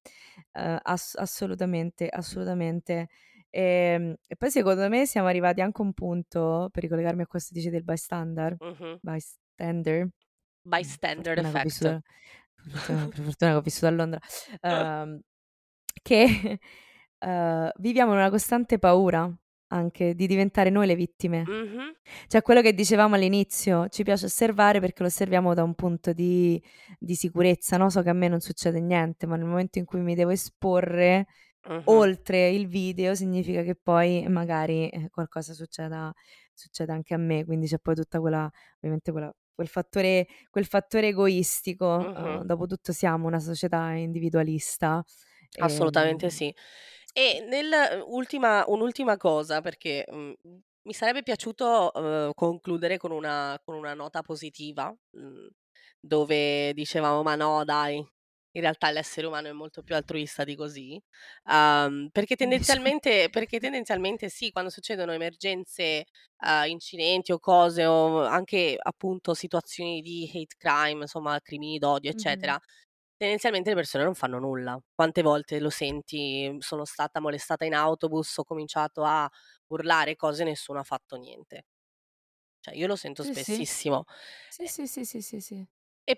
uhm, 0.55 0.79
ass 0.83 1.15
assolutamente, 1.17 2.09
assolutamente. 2.09 3.09
Ehm, 3.51 4.17
e 4.27 4.35
poi 4.37 4.51
secondo 4.51 4.89
me 4.89 5.07
siamo 5.07 5.29
arrivati 5.29 5.61
anche 5.61 5.81
a 5.83 5.85
un 5.85 5.93
punto, 5.93 6.69
per 6.73 6.83
ricollegarmi 6.83 7.23
a 7.23 7.27
questo 7.29 7.55
dici 7.55 7.71
del 7.71 7.85
bystander 7.85 8.57
Mh-mh. 8.61 8.99
bystander, 9.01 10.09
Bystander 10.67 11.39
fortuna 11.39 11.51
che 11.51 11.57
ho 11.57 11.61
effect. 11.61 11.61
vissuto 11.61 12.03
per 12.55 12.67
fortuna 12.73 13.09
per 13.09 13.21
fortuna 13.23 13.51
che 13.53 13.57
ho 13.57 13.61
vissuto 13.63 13.87
a 13.87 13.91
Londra, 13.91 14.19
uhm, 14.63 15.21
che, 16.03 16.59
uhm, 17.21 17.71
viviamo 17.79 18.13
in 18.13 18.19
una 18.19 18.31
costante 18.31 18.79
paura 18.79 19.31
anche 19.69 20.15
di 20.15 20.27
diventare 20.27 20.71
noi 20.71 20.87
le 20.87 20.95
vittime. 20.97 21.51
Mh-mh. 21.51 21.95
Cioè 22.29 22.43
quello 22.43 22.63
che 22.63 22.73
dicevamo 22.75 23.15
all'inizio, 23.17 23.89
ci 23.89 24.05
piace 24.05 24.27
osservare 24.27 24.81
perché 24.81 25.03
lo 25.03 25.09
osserviamo 25.09 25.55
da 25.55 25.63
un 25.65 25.75
punto 25.75 26.13
di 26.13 26.63
di 26.99 27.15
sicurezza, 27.17 27.77
no, 27.77 27.91
so 27.91 28.03
che 28.03 28.11
a 28.11 28.13
me 28.15 28.29
non 28.29 28.41
succede 28.41 28.81
niente, 28.81 29.27
ma 29.27 29.37
nel 29.37 29.47
momento 29.47 29.79
in 29.79 29.85
cui 29.87 30.01
mi 30.01 30.15
devo 30.15 30.31
esporre, 30.31 31.27
Mh-mh. 31.69 32.07
oltre 32.09 32.49
il 32.51 32.67
video, 32.69 33.15
significa 33.15 33.63
che 33.63 33.75
poi 33.77 34.27
magari, 34.29 34.89
eh, 34.89 35.09
qualcosa 35.11 35.53
succeda 35.55 36.13
succeda 36.55 36.93
anche 36.95 37.15
a 37.15 37.19
me, 37.19 37.45
quindi 37.45 37.67
c'è 37.67 37.79
poi 37.79 37.95
tutta 37.95 38.19
quella 38.21 38.51
ovviamente 38.77 39.13
quella 39.13 39.33
quel 39.57 39.69
fattore 39.69 40.29
quel 40.51 40.67
fattore 40.67 41.09
egoistico. 41.09 42.11
Uhm, 42.15 42.43
Mh-mh. 42.43 42.47
dopotutto 42.47 42.93
siamo 42.93 43.27
una 43.29 43.41
società 43.41 43.91
individualista, 43.95 45.05
Assolutamente 45.59 46.29
ehm 46.29 46.31
sì. 46.31 46.55
E 47.13 47.45
nel 47.49 48.03
ultima 48.07 48.65
un'ultima 48.67 49.17
cosa 49.17 49.61
perché, 49.63 50.05
mhmm, 50.11 50.33
mi 50.83 50.93
sarebbe 50.93 51.23
piaciuto, 51.23 51.91
uhm, 51.95 52.31
concludere 52.35 52.99
con 52.99 53.11
una 53.11 53.59
con 53.65 53.75
una 53.77 53.95
nota 53.95 54.21
positiva, 54.23 54.95
mhmm, 55.13 55.49
dove 56.01 56.73
dicevamo: 56.75 57.23
"Ma 57.23 57.35
no 57.37 57.65
dai, 57.65 58.05
in 58.57 58.63
realtà 58.63 58.91
l'essere 58.91 59.27
umano 59.27 59.49
è 59.49 59.53
molto 59.53 59.83
più 59.83 59.95
altruista 59.95 60.45
di 60.45 60.57
così." 60.57 61.01
Uhm, 61.45 62.09
perché 62.13 62.37
Dici 62.41 62.79
tendenzialmente 62.87 63.29
perché 63.31 63.59
tendenzialmente 63.61 64.29
sì, 64.29 64.51
quando 64.51 64.71
succedono 64.71 65.13
emergenze, 65.13 66.05
uhm, 66.45 66.67
incidenti 66.69 67.33
o 67.33 67.39
cose 67.39 67.85
o 67.87 68.25
anche 68.25 68.77
appunto 68.81 69.35
situazioni 69.35 70.01
di 70.01 70.29
hate 70.33 70.55
crime, 70.57 71.03
insomma 71.03 71.39
crimini 71.41 71.79
d'odio, 71.79 72.11
eccetera, 72.11 72.59
tendenzialmente 73.17 73.71
le 73.71 73.77
persone 73.77 74.05
non 74.05 74.15
fanno 74.15 74.39
nulla. 74.39 74.79
Quante 74.95 75.23
volte 75.23 75.61
lo 75.61 75.71
senti: 75.71 76.55
"Sono 76.61 76.85
stata 76.85 77.21
molestata 77.21 77.65
in 77.65 77.75
autobus, 77.75 78.37
ho 78.39 78.45
cominciato 78.45 79.05
a 79.05 79.29
urlare 79.69 80.17
cose, 80.17 80.45
nessuno 80.45 80.81
ha 80.81 80.85
fatto 80.85 81.17
niente." 81.17 81.65
Cioè 82.61 82.75
io 82.75 82.87
lo 82.87 82.97
sento 82.97 83.23
Sì, 83.23 83.35
spessissimo. 83.35 84.05
Sì, 84.49 84.67
E 84.67 84.69
sì, 84.69 84.87
sì, 84.87 85.05
sì, 85.05 85.21
sì, 85.23 85.41
sì. 85.41 85.69
E 86.09 86.17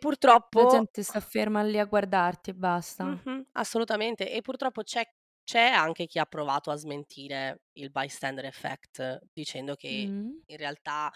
La 0.53 0.67
purtroppo 0.67 0.67
gente 0.67 1.03
sta 1.03 1.21
ferma 1.21 1.63
lì 1.63 1.79
a 1.79 1.87
guardarti 1.87 2.51
e 2.51 2.55
basta. 2.55 3.03
Mh-mh, 3.03 3.47
assolutamente. 3.53 4.31
E 4.31 4.41
purtroppo 4.41 4.83
c'è 4.83 5.05
c'è 5.45 5.61
anche 5.71 6.07
chi 6.07 6.19
ha 6.19 6.27
provato 6.27 6.71
a 6.71 6.77
smentire 6.77 7.63
il 7.73 7.91
bystander 7.91 8.45
effect 8.45 9.21
dicendo 9.33 9.77
che 9.77 10.13
Mh. 10.21 10.39
in 10.45 10.57
realtà, 10.59 11.11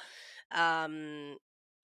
uhm, 0.57 1.37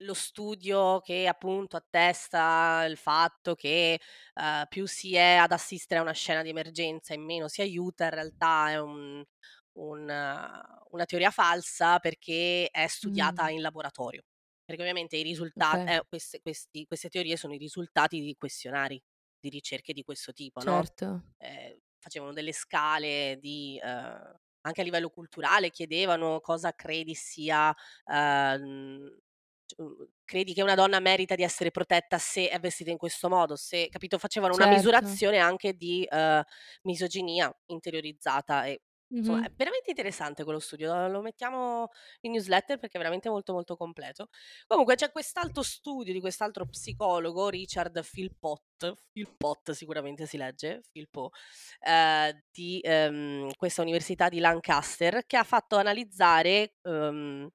lo 0.03 0.15
studio 0.15 1.01
che 1.01 1.27
appunto 1.27 1.77
attesta 1.77 2.85
il 2.89 2.97
fatto 2.97 3.55
che, 3.55 4.01
uhm, 4.35 4.65
più 4.69 4.87
si 4.87 5.15
è 5.17 5.35
ad 5.35 5.53
assistere 5.53 5.99
a 6.01 6.03
una 6.03 6.13
scena 6.13 6.41
di 6.43 6.49
emergenza 6.51 7.13
e 7.13 7.19
meno 7.19 7.49
si 7.49 7.61
aiuta, 7.61 8.05
in 8.05 8.11
realtà 8.11 8.71
è 8.71 8.79
un 8.81 9.23
un 9.73 10.01
una 10.91 11.05
teoria 11.05 11.31
falsa 11.31 11.99
perché 12.01 12.69
è 12.71 12.87
studiata 12.89 13.49
Mh. 13.49 13.51
in 13.51 13.61
laboratorio. 13.61 14.23
Perché 14.69 14.83
ovviamente 14.83 15.17
i 15.17 15.23
risulta 15.23 15.81
Okay. 15.81 15.91
ehm, 15.91 16.03
queste 16.07 16.41
questi 16.43 16.85
queste 16.85 17.09
teorie 17.09 17.39
sono 17.39 17.55
i 17.55 17.57
risultati 17.57 18.21
di 18.21 18.35
questionari, 18.35 19.03
di 19.41 19.49
ricerche 19.49 19.95
di 19.95 20.03
questo 20.03 20.35
tipo, 20.35 20.63
no, 20.63 20.91
Certo. 20.91 21.23
ehm, 21.39 21.79
facevano 21.99 22.35
delle 22.35 22.53
scale 22.53 23.39
di 23.41 23.81
uhm, 23.83 24.35
anche 24.61 24.81
a 24.83 24.85
livello 24.85 25.09
culturale 25.09 25.71
chiedevano: 25.71 26.41
"Cosa 26.41 26.73
credi 26.75 27.15
sia 27.15 27.75
uhm, 28.05 29.19
credi 30.25 30.53
che 30.53 30.63
una 30.63 30.75
donna 30.75 31.01
merita 31.01 31.35
di 31.35 31.43
essere 31.45 31.71
protetta 31.71 32.19
se 32.19 32.49
è 32.51 32.61
vestita 32.61 32.91
in 32.91 32.99
questo 32.99 33.31
modo?" 33.31 33.57
Se 33.57 33.89
capito, 33.89 34.19
facevano 34.19 34.53
una 34.53 34.67
Certo. 34.67 35.21
misurazione 35.29 35.39
anche 35.39 35.73
di, 35.73 36.07
uhm, 36.11 36.43
misoginia 36.83 37.51
interiorizzata 37.69 38.67
e 38.67 38.83
insomma 39.17 39.41
Mh-mh. 39.41 39.49
è 39.49 39.53
veramente 39.57 39.91
interessante 39.91 40.45
quello 40.45 40.59
studio, 40.61 41.09
lo 41.09 41.21
mettiamo 41.23 41.89
in 42.21 42.33
newsletter 42.33 42.79
perché 42.79 42.97
è 42.97 43.01
veramente 43.01 43.29
molto, 43.29 43.53
molto 43.53 43.77
completo. 43.77 44.29
Comunque 44.67 44.95
c'è 44.97 45.11
quest'altro 45.11 45.63
studio 45.63 46.13
di 46.13 46.21
quest'altro 46.21 46.67
psicologo, 46.67 47.49
Richard 47.49 48.01
Philpott 48.09 48.63
Philpott 49.13 49.73
sicuramente 49.73 50.27
si 50.27 50.37
legge, 50.37 50.83
Philpo, 50.93 51.31
ehm, 51.81 52.43
di, 52.53 52.81
ehm, 52.83 53.51
questa 53.57 53.83
università 53.83 54.29
di 54.29 54.39
Lancaster, 54.39 55.27
che 55.27 55.37
ha 55.37 55.43
fatto 55.45 55.77
analizzare, 55.77 56.77
uhm, 56.83 57.49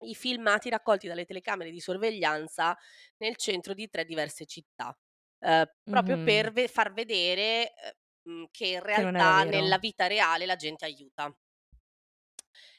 i 0.00 0.14
filmati 0.14 0.68
raccolti 0.68 1.06
dalle 1.08 1.24
telecamere 1.24 1.70
di 1.70 1.80
sorveglianza 1.80 2.76
nel 3.18 3.36
centro 3.36 3.72
di 3.74 3.88
3 3.88 4.04
diverse 4.04 4.44
città, 4.46 4.94
uhm, 5.40 5.64
proprio 5.88 6.18
Mh-mh. 6.18 6.22
per 6.22 6.52
ve 6.52 6.68
far 6.68 6.92
vedere, 6.92 7.72
uhm, 7.82 7.90
mhmm, 8.26 8.46
che 8.50 8.66
in 8.68 8.80
Che 8.92 9.02
realtà 9.12 9.44
nella 9.44 9.78
vita 9.78 10.06
reale 10.06 10.46
la 10.46 10.56
gente 10.56 10.84
aiuta. 10.84 11.34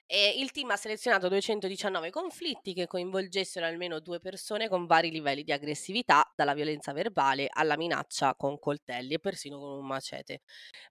E 0.09 0.35
il 0.39 0.51
team 0.51 0.69
ha 0.69 0.77
selezionato 0.77 1.27
219 1.27 2.11
conflitti 2.11 2.73
che 2.73 2.87
coinvolgessero 2.87 3.65
almeno 3.65 3.99
2 3.99 4.19
persone 4.19 4.69
con 4.69 4.85
vari 4.85 5.11
livelli 5.11 5.43
di 5.43 5.51
aggressività, 5.51 6.31
dalla 6.33 6.53
violenza 6.53 6.93
verbale 6.93 7.47
alla 7.51 7.75
minaccia 7.75 8.33
con 8.35 8.57
coltelli 8.57 9.15
e 9.15 9.19
persino 9.19 9.59
con 9.59 9.69
un 9.79 9.85
macete. 9.85 10.39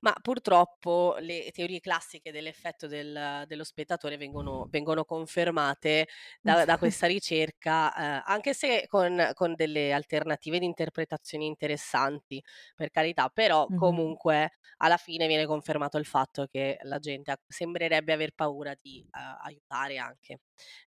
Ma 0.00 0.12
purtroppo 0.20 1.16
le 1.20 1.50
teorie 1.52 1.80
classiche 1.80 2.30
dell'effetto 2.30 2.86
del 2.86 3.44
dello 3.46 3.64
spettatore 3.64 4.18
vengono 4.18 4.66
vengono 4.70 5.04
confermate 5.04 6.06
da 6.42 6.64
da 6.66 6.76
questa 6.78 7.06
ricerca, 7.06 7.92
uhm, 7.96 8.22
anche 8.26 8.52
se 8.54 8.86
con 8.86 9.30
con 9.34 9.54
delle 9.54 9.92
alternative 9.92 10.58
di 10.58 10.66
interpretazioni 10.66 11.46
interessanti, 11.46 12.42
per 12.74 12.90
carità, 12.90 13.28
però 13.28 13.70
Mh-mh. 13.70 13.96
comunque 13.96 14.50
alla 14.78 14.96
fine 14.96 15.26
viene 15.26 15.46
confermato 15.46 15.98
il 15.98 16.04
fatto 16.06 16.46
che 16.46 16.78
la 16.82 16.98
gente 16.98 17.36
sembrerebbe 17.46 18.12
aver 18.12 18.32
paura 18.34 18.74
di, 18.80 19.05
uhm, 19.12 19.36
aiutare 19.42 19.98
anche. 19.98 20.40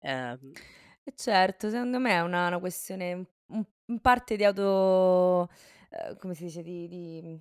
Ehm 0.00 0.60
Eh 1.08 1.12
certo, 1.14 1.70
secondo 1.70 2.00
me 2.00 2.10
è 2.14 2.20
una 2.20 2.48
una 2.48 2.58
questione 2.58 3.12
un 3.12 3.24
un 3.48 3.64
in 3.88 4.00
parte 4.00 4.34
di 4.34 4.42
auto 4.44 5.48
uhm, 5.90 6.16
come 6.18 6.34
si 6.34 6.42
dice, 6.46 6.62
di 6.62 6.88
di, 6.88 7.40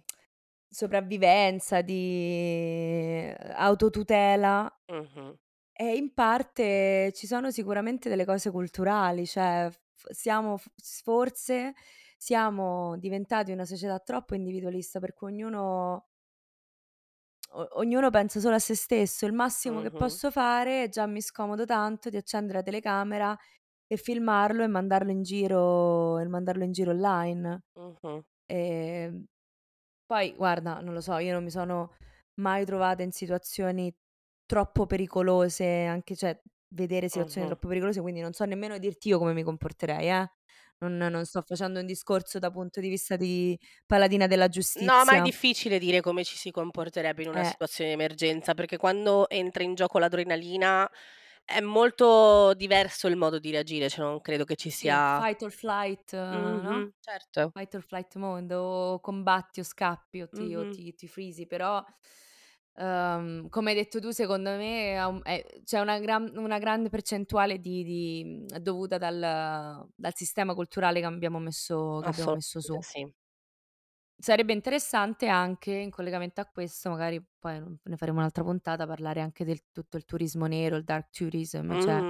sopravvivenza, 0.69 1.81
di 1.81 3.33
autotutela 3.55 4.71
Mh-mh. 4.89 5.37
e 5.77 5.95
in 5.97 6.13
parte 6.13 7.11
ci 7.13 7.27
sono 7.27 7.51
sicuramente 7.51 8.07
delle 8.07 8.23
cose 8.25 8.49
culturali, 8.49 9.25
cioè 9.27 9.69
f 9.71 10.09
siamo 10.11 10.55
f 10.57 10.67
forse 11.03 11.73
siamo 12.17 12.97
diventati 12.97 13.51
una 13.51 13.65
società 13.65 13.99
troppo 13.99 14.35
individualista 14.35 14.99
per 15.01 15.13
cui 15.13 15.31
ognuno 15.33 16.07
o 17.55 17.67
ognuno 17.79 18.09
pensa 18.09 18.39
solo 18.39 18.55
a 18.55 18.59
se 18.59 18.75
stesso. 18.75 19.25
Il 19.25 19.33
massimo 19.33 19.81
che 19.81 19.91
posso 19.91 20.31
fare, 20.31 20.89
già 20.89 21.05
mi 21.07 21.21
scomodo 21.21 21.65
tanto, 21.65 22.09
di 22.09 22.17
accendere 22.17 22.59
la 22.59 22.63
telecamera 22.63 23.37
e 23.87 23.97
filmarlo 23.97 24.63
e 24.63 24.67
mandarlo 24.67 25.11
in 25.11 25.23
giro 25.23 26.19
e 26.19 26.27
mandarlo 26.27 26.63
in 26.63 26.71
giro 26.73 26.91
online. 26.91 27.63
Mh-mh. 27.75 28.23
Ehm, 28.47 29.25
poi 30.05 30.33
guarda, 30.35 30.79
non 30.81 30.93
lo 30.93 31.01
so, 31.01 31.17
io 31.17 31.33
non 31.33 31.43
mi 31.43 31.51
sono 31.51 31.93
mai 32.35 32.65
trovata 32.65 33.03
in 33.03 33.11
situazioni 33.11 33.93
troppo 34.45 34.85
pericolose, 34.85 35.85
anche 35.85 36.15
cioè 36.15 36.39
vedere 36.69 37.09
situazioni 37.09 37.47
Mh-mh. 37.47 37.47
troppo 37.47 37.67
pericolose, 37.67 38.01
quindi 38.01 38.21
non 38.21 38.33
so 38.33 38.45
nemmeno 38.45 38.77
dirti 38.77 39.09
io 39.09 39.17
come 39.19 39.33
mi 39.33 39.43
comporterei, 39.43 40.09
eh. 40.09 40.29
Non 40.81 40.97
non 40.97 41.23
sto 41.25 41.41
facendo 41.41 41.79
un 41.79 41.85
discorso 41.85 42.37
da 42.37 42.51
punto 42.51 42.81
di 42.81 42.89
vista 42.89 43.15
di 43.15 43.57
paladina 43.85 44.27
della 44.27 44.49
No, 44.77 45.05
ma 45.05 45.15
è 45.15 45.21
giustizia. 45.21 45.21
difficile 45.21 45.79
dire 45.79 46.01
come 46.01 46.25
ci 46.25 46.35
si 46.35 46.51
comporterebbe 46.51 47.23
in 47.23 47.29
una 47.29 47.43
Eh. 47.43 47.45
situazione 47.45 47.91
di 47.91 47.95
emergenza, 47.95 48.53
perché 48.53 48.75
quando 48.75 49.29
entra 49.29 49.63
in 49.63 49.73
gioco 49.73 49.99
l'adrenalina 49.99 50.89
è 51.45 51.61
molto 51.61 52.53
diverso 52.55 53.07
il 53.07 53.15
modo 53.15 53.39
di 53.39 53.51
reagire, 53.51 53.87
cioè 53.87 54.03
non 54.03 54.19
credo 54.19 54.43
che 54.43 54.55
ci 54.57 54.69
Sì, 54.77 54.99
sia 54.99 55.17
fight 55.17 55.41
or 55.43 55.51
flight, 55.51 56.11
no, 56.13 56.29
Mh-mh, 56.29 56.93
certo. 57.01 57.53
fight 57.53 57.73
or 57.75 57.81
flight 57.81 58.15
mode 58.15 58.51
o 58.53 58.99
combatti 58.99 59.59
o 59.59 59.63
scappi 59.63 60.21
o 60.21 60.29
ti 60.29 60.55
o 60.55 60.65
ti 60.67 60.93
ti 60.95 61.07
freezi, 61.07 61.45
però, 61.47 61.83
uhm, 62.75 63.49
come 63.49 63.69
hai 63.71 63.75
detto 63.75 63.99
tu 63.99 64.11
secondo 64.11 64.51
me 64.51 64.97
ha 64.97 65.07
un 65.07 65.21
è 65.23 65.43
c'è 65.63 65.79
una 65.79 65.99
gran 65.99 66.31
una 66.37 66.59
grande 66.59 66.89
percentuale 66.89 67.59
di 67.59 67.83
di 67.83 68.23
mhmm, 68.25 68.57
dovuta 68.59 68.97
dal 68.97 69.87
dal 69.95 70.13
sistema 70.15 70.53
culturale 70.53 70.99
che 70.99 71.05
abbiamo 71.05 71.39
messo 71.39 72.01
che 72.03 72.09
abbiamo 72.09 72.31
messo 72.31 72.59
Assolutamente 72.59 72.61
su. 72.61 72.81
sì. 72.81 73.05
Sarebbe 74.17 74.53
interessante 74.53 75.27
anche, 75.27 75.71
in 75.73 75.89
collegamento 75.91 76.39
a 76.39 76.45
questo, 76.45 76.89
magari 76.89 77.21
poi 77.37 77.59
n 77.59 77.77
ne 77.83 77.97
faremo 77.97 78.19
un'altra 78.19 78.43
puntata, 78.43 78.87
parlare 78.87 79.19
anche 79.19 79.43
del 79.43 79.59
tutto 79.73 79.97
il 79.97 80.05
turismo 80.05 80.45
nero, 80.45 80.77
il 80.77 80.85
dark 80.85 81.09
tourism, 81.11 81.75
cioè 81.75 82.01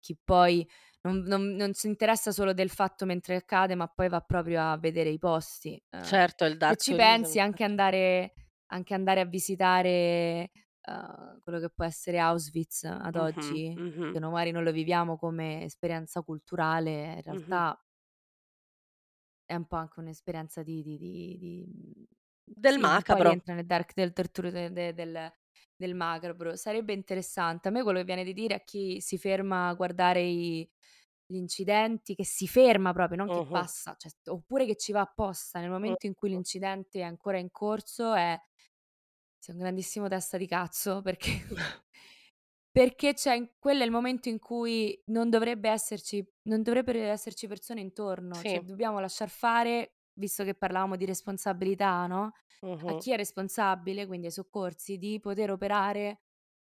chi 0.00 0.18
poi 0.22 0.68
non 1.02 1.18
non 1.20 1.54
non 1.54 1.72
si 1.72 1.86
interessa 1.86 2.32
solo 2.32 2.52
del 2.52 2.70
fatto 2.70 3.06
mentre 3.06 3.36
accade, 3.36 3.76
ma 3.76 3.86
poi 3.86 4.08
va 4.08 4.20
proprio 4.20 4.62
a 4.62 4.76
vedere 4.78 5.10
i 5.10 5.18
posti. 5.18 5.80
Uhm, 5.90 6.10
Certo, 6.10 6.44
il 6.44 6.56
se 6.66 6.76
dark 6.76 6.82
ci 6.82 6.92
tourism, 6.92 6.94
pensi 6.94 7.38
anche 7.38 7.62
andare 7.62 8.34
anche 8.66 8.94
andare 8.94 9.20
a 9.20 9.24
visitare, 9.26 10.50
uhm, 10.88 11.40
quello 11.42 11.60
che 11.60 11.70
può 11.70 11.84
essere 11.84 12.18
Auschwitz 12.18 12.84
ad 12.84 13.16
Mh-mh, 13.16 13.56
oggi, 13.56 13.78
mh-mh. 13.80 14.10
che 14.10 14.18
noi 14.18 14.30
magari 14.32 14.50
non 14.52 14.62
lo 14.64 14.72
viviamo 14.72 15.16
come 15.16 15.64
esperienza 15.64 16.22
culturale, 16.22 17.14
in 17.16 17.22
realtà 17.22 17.78
è 19.46 19.54
un 19.54 19.66
po' 19.66 19.76
anche 19.76 20.00
un'esperienza 20.00 20.62
di 20.62 20.82
di 20.82 20.96
di 20.98 21.36
di 21.38 21.66
mhmm, 21.66 22.04
Del 22.46 22.78
sì, 22.78 22.86
macabro. 22.86 23.32
rientra 23.32 23.54
nel 23.54 23.66
dark 23.66 23.94
del 23.94 24.12
tortur 24.12 24.50
de 24.50 24.70
de 24.72 24.94
del 24.94 25.32
del 25.76 25.94
macabro. 25.94 26.56
Sarebbe 26.56 26.92
interessante. 26.92 27.68
A 27.68 27.70
me 27.70 27.82
quello 27.82 27.98
che 27.98 28.04
viene 28.04 28.24
di 28.24 28.32
dire 28.32 28.54
a 28.54 28.60
chi 28.60 29.00
si 29.00 29.18
ferma 29.18 29.68
a 29.68 29.74
guardare 29.74 30.22
i 30.22 30.68
gli 31.26 31.36
incidenti, 31.36 32.14
che 32.14 32.24
si 32.24 32.46
ferma 32.48 32.92
proprio, 32.92 33.16
non 33.18 33.28
che 33.30 33.42
Mh-mh. 33.42 33.50
passa, 33.50 33.94
cioè 33.98 34.12
oppure 34.26 34.66
che 34.66 34.76
ci 34.76 34.92
va 34.92 35.00
apposta 35.02 35.60
nel 35.60 35.70
momento 35.70 36.06
in 36.06 36.14
cui 36.14 36.30
Mh-mh. 36.32 36.44
l'incidente 36.44 37.00
è 37.00 37.02
ancora 37.02 37.38
in 37.38 37.50
corso, 37.50 38.14
è 38.14 38.38
sei 39.38 39.54
un 39.54 39.60
grandissimo 39.60 40.08
testa 40.08 40.36
di 40.38 40.46
cazzo 40.46 41.02
perché 41.02 41.30
Perché 42.76 43.14
c'è 43.14 43.34
in 43.34 43.50
quello 43.60 43.82
è 43.82 43.84
il 43.84 43.92
momento 43.92 44.28
in 44.28 44.40
cui 44.40 45.00
non 45.06 45.30
dovrebbe 45.30 45.68
esserci 45.70 46.26
non 46.44 46.62
dovrebbero 46.62 46.98
esserci 46.98 47.46
persone 47.46 47.80
intorno, 47.80 48.42
cioè 48.44 48.60
Sì. 48.60 48.64
dobbiamo 48.64 48.98
lasciar 48.98 49.28
fare, 49.28 49.98
visto 50.14 50.42
che 50.42 50.54
parlavamo 50.56 50.96
di 50.96 51.04
responsabilità, 51.04 52.04
no, 52.08 52.32
a 52.86 52.94
Mh-mh. 52.94 52.94
chi 52.96 53.12
è 53.12 53.16
responsabile, 53.16 54.06
quindi 54.08 54.26
ai 54.26 54.32
soccorsi, 54.32 54.98
di 54.98 55.20
poter 55.20 55.52
operare 55.52 56.22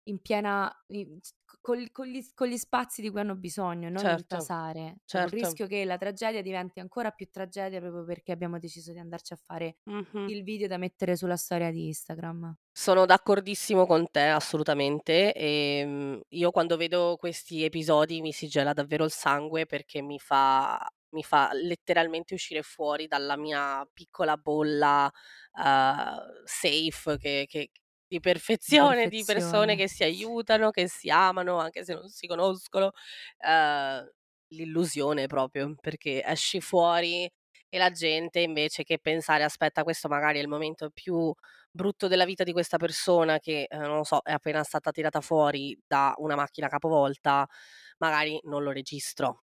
in 0.05 0.19
piena 0.21 0.71
in 0.87 1.19
col 1.61 1.91
con 1.91 2.07
gli 2.07 2.21
con 2.33 2.47
gli 2.47 2.57
spazi 2.57 3.01
di 3.01 3.09
cui 3.09 3.19
hanno 3.21 3.35
bisogno, 3.35 3.89
non 3.89 4.07
Certo, 4.07 4.49
intasare, 4.49 4.97
cioè 5.05 5.27
certo. 5.27 5.27
rischio 5.29 5.67
che 5.67 5.85
la 5.85 5.97
tragedia 5.97 6.41
diventi 6.41 6.79
ancora 6.79 7.11
più 7.11 7.29
tragedia 7.31 7.79
proprio 7.79 8.05
perché 8.05 8.31
abbiamo 8.31 8.59
deciso 8.59 8.91
di 8.91 8.99
andarci 8.99 9.33
a 9.33 9.37
fare 9.37 9.77
Mh-mh. 9.87 10.25
il 10.25 10.43
video 10.43 10.67
da 10.67 10.77
mettere 10.77 11.15
sulla 11.15 11.37
storia 11.37 11.71
di 11.71 11.87
Instagram. 11.87 12.55
Sono 12.77 13.05
d'accordissimo 13.05 13.85
con 13.85 14.09
te 14.11 14.23
assolutamente. 14.27 15.33
Ehm, 15.33 16.19
io 16.29 16.51
quando 16.51 16.75
vedo 16.75 17.15
questi 17.17 17.63
episodi 17.63 18.19
mi 18.19 18.33
si 18.33 18.47
gela 18.49 18.73
davvero 18.73 19.05
il 19.05 19.11
sangue 19.11 19.65
perché 19.65 20.01
mi 20.01 20.19
fa 20.19 20.85
mi 21.11 21.23
fa 21.23 21.51
letteralmente 21.53 22.33
uscire 22.33 22.61
fuori 22.61 23.07
dalla 23.07 23.37
mia 23.37 23.87
piccola 23.93 24.35
bolla, 24.35 25.09
uhm, 25.53 26.43
safe 26.43 27.17
che 27.17 27.45
che 27.47 27.69
di 28.07 28.19
perfezione, 28.19 29.07
di 29.07 29.23
persone 29.25 29.75
perfezione. 29.75 29.75
che 29.75 29.87
si 29.87 30.03
aiutano, 30.03 30.71
che 30.71 30.87
si 30.87 31.09
amano 31.09 31.57
anche 31.59 31.83
se 31.85 31.93
non 31.93 32.09
si 32.09 32.27
conoscono. 32.27 32.91
Uhm, 33.45 34.09
l'illusione 34.49 35.27
proprio, 35.27 35.75
perché 35.81 36.23
esci 36.25 36.61
fuori 36.61 37.29
e 37.69 37.77
la 37.77 37.89
gente 37.91 38.39
invece 38.41 38.83
che 38.83 38.99
pensare: 38.99 39.43
"Aspetta 39.43 39.83
questo 39.83 40.07
magari 40.07 40.37
è 40.39 40.41
il 40.41 40.47
momento 40.47 40.89
più 40.91 41.33
brutto 41.71 42.07
della 42.07 42.25
vita 42.25 42.43
di 42.43 42.51
questa 42.53 42.77
persona 42.77 43.39
che, 43.39 43.65
ehm, 43.69 43.81
non 43.81 43.97
lo 43.97 44.03
so, 44.03 44.21
è 44.23 44.31
appena 44.31 44.63
stata 44.63 44.91
tirata 44.91 45.19
fuori 45.21 45.77
da 45.85 46.13
una 46.17 46.35
macchina 46.35 46.67
capovolta, 46.69 47.47
magari 47.97 48.39
non 48.43 48.63
lo 48.63 48.71
registro." 48.71 49.41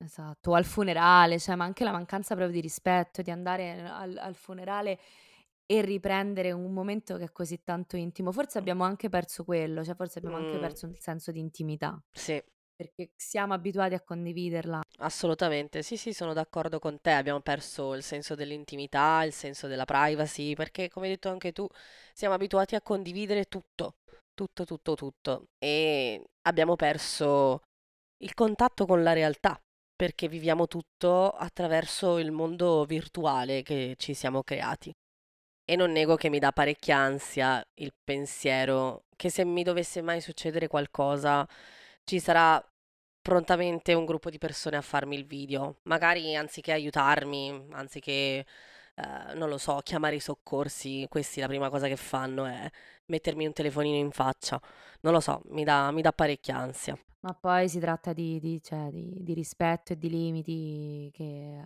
Esatto, 0.00 0.50
o 0.52 0.54
al 0.54 0.64
funerale, 0.64 1.40
cioè 1.40 1.56
ma 1.56 1.64
anche 1.64 1.82
la 1.82 1.90
mancanza 1.90 2.34
proprio 2.36 2.54
di 2.54 2.60
rispetto, 2.60 3.20
di 3.20 3.32
andare 3.32 3.80
al 3.88 4.16
al 4.16 4.34
funerale 4.36 4.96
e 5.70 5.82
riprendere 5.82 6.50
un 6.50 6.72
momento 6.72 7.18
che 7.18 7.24
è 7.24 7.32
così 7.32 7.62
tanto 7.62 7.96
intimo. 7.96 8.32
Forse 8.32 8.56
abbiamo 8.56 8.84
anche 8.84 9.10
perso 9.10 9.44
quello, 9.44 9.84
cioè 9.84 9.94
forse 9.94 10.18
abbiamo 10.18 10.36
anche 10.36 10.58
perso 10.58 10.86
il 10.86 10.96
senso 10.98 11.30
di 11.30 11.40
intimità, 11.40 12.00
Sì. 12.10 12.42
perché 12.74 13.10
siamo 13.16 13.52
abituati 13.52 13.92
a 13.92 14.00
condividerla. 14.00 14.80
Assolutamente, 15.00 15.82
sì, 15.82 15.98
sì, 15.98 16.14
sono 16.14 16.32
d'accordo 16.32 16.78
con 16.78 17.00
te. 17.02 17.10
Abbiamo 17.10 17.40
perso 17.40 17.94
il 17.94 18.02
senso 18.02 18.34
dell'intimità, 18.34 19.24
il 19.24 19.32
senso 19.32 19.66
della 19.66 19.84
privacy, 19.84 20.54
perché 20.54 20.88
come 20.88 21.06
hai 21.06 21.12
detto 21.12 21.28
anche 21.28 21.52
tu, 21.52 21.66
siamo 22.14 22.34
abituati 22.34 22.74
a 22.74 22.80
condividere 22.80 23.44
tutto, 23.44 23.96
tutto, 24.32 24.64
tutto, 24.64 24.94
tutto 24.94 25.48
e 25.58 26.24
abbiamo 26.46 26.76
perso 26.76 27.60
il 28.22 28.32
contatto 28.32 28.86
con 28.86 29.02
la 29.02 29.12
realtà, 29.12 29.60
perché 29.94 30.28
viviamo 30.28 30.66
tutto 30.66 31.30
attraverso 31.30 32.18
il 32.18 32.30
mondo 32.30 32.84
virtuale 32.84 33.62
che 33.62 33.96
ci 33.98 34.14
siamo 34.14 34.42
creati. 34.42 34.94
E 35.70 35.76
non 35.76 35.92
nego 35.92 36.16
che 36.16 36.30
mi 36.30 36.38
dà 36.38 36.50
parecchia 36.50 36.96
ansia 36.96 37.62
il 37.74 37.92
pensiero 38.02 39.04
che 39.16 39.28
se 39.28 39.44
mi 39.44 39.62
dovesse 39.62 40.00
mai 40.00 40.22
succedere 40.22 40.66
qualcosa, 40.66 41.46
ci 42.04 42.18
sarà 42.20 42.58
prontamente 43.20 43.92
un 43.92 44.06
gruppo 44.06 44.30
di 44.30 44.38
persone 44.38 44.76
a 44.78 44.80
farmi 44.80 45.14
il 45.16 45.26
video. 45.26 45.80
Magari 45.82 46.34
anziché 46.34 46.72
aiutarmi, 46.72 47.68
anziché, 47.72 48.46
ehm, 48.94 49.32
non 49.36 49.50
lo 49.50 49.58
so, 49.58 49.80
chiamare 49.82 50.16
i 50.16 50.20
soccorsi, 50.20 51.06
questi 51.10 51.40
la 51.40 51.46
prima 51.48 51.68
cosa 51.68 51.86
che 51.86 51.96
fanno 51.96 52.46
è 52.46 52.70
mettermi 53.06 53.44
un 53.46 53.52
telefonino 53.52 53.96
in 53.96 54.10
faccia. 54.10 54.58
Non 55.00 55.12
lo 55.12 55.20
so, 55.20 55.42
mi 55.50 55.64
dà 55.64 55.90
mi 55.90 56.00
dà 56.00 56.12
parecchia 56.12 56.56
ansia. 56.56 56.98
Ma 57.20 57.34
poi 57.34 57.68
si 57.68 57.78
tratta 57.78 58.14
di 58.14 58.38
di 58.40 58.62
cioè 58.62 58.88
di 58.90 59.22
di 59.22 59.34
rispetto 59.34 59.92
e 59.92 59.98
di 59.98 60.08
limiti 60.08 61.10
che 61.12 61.62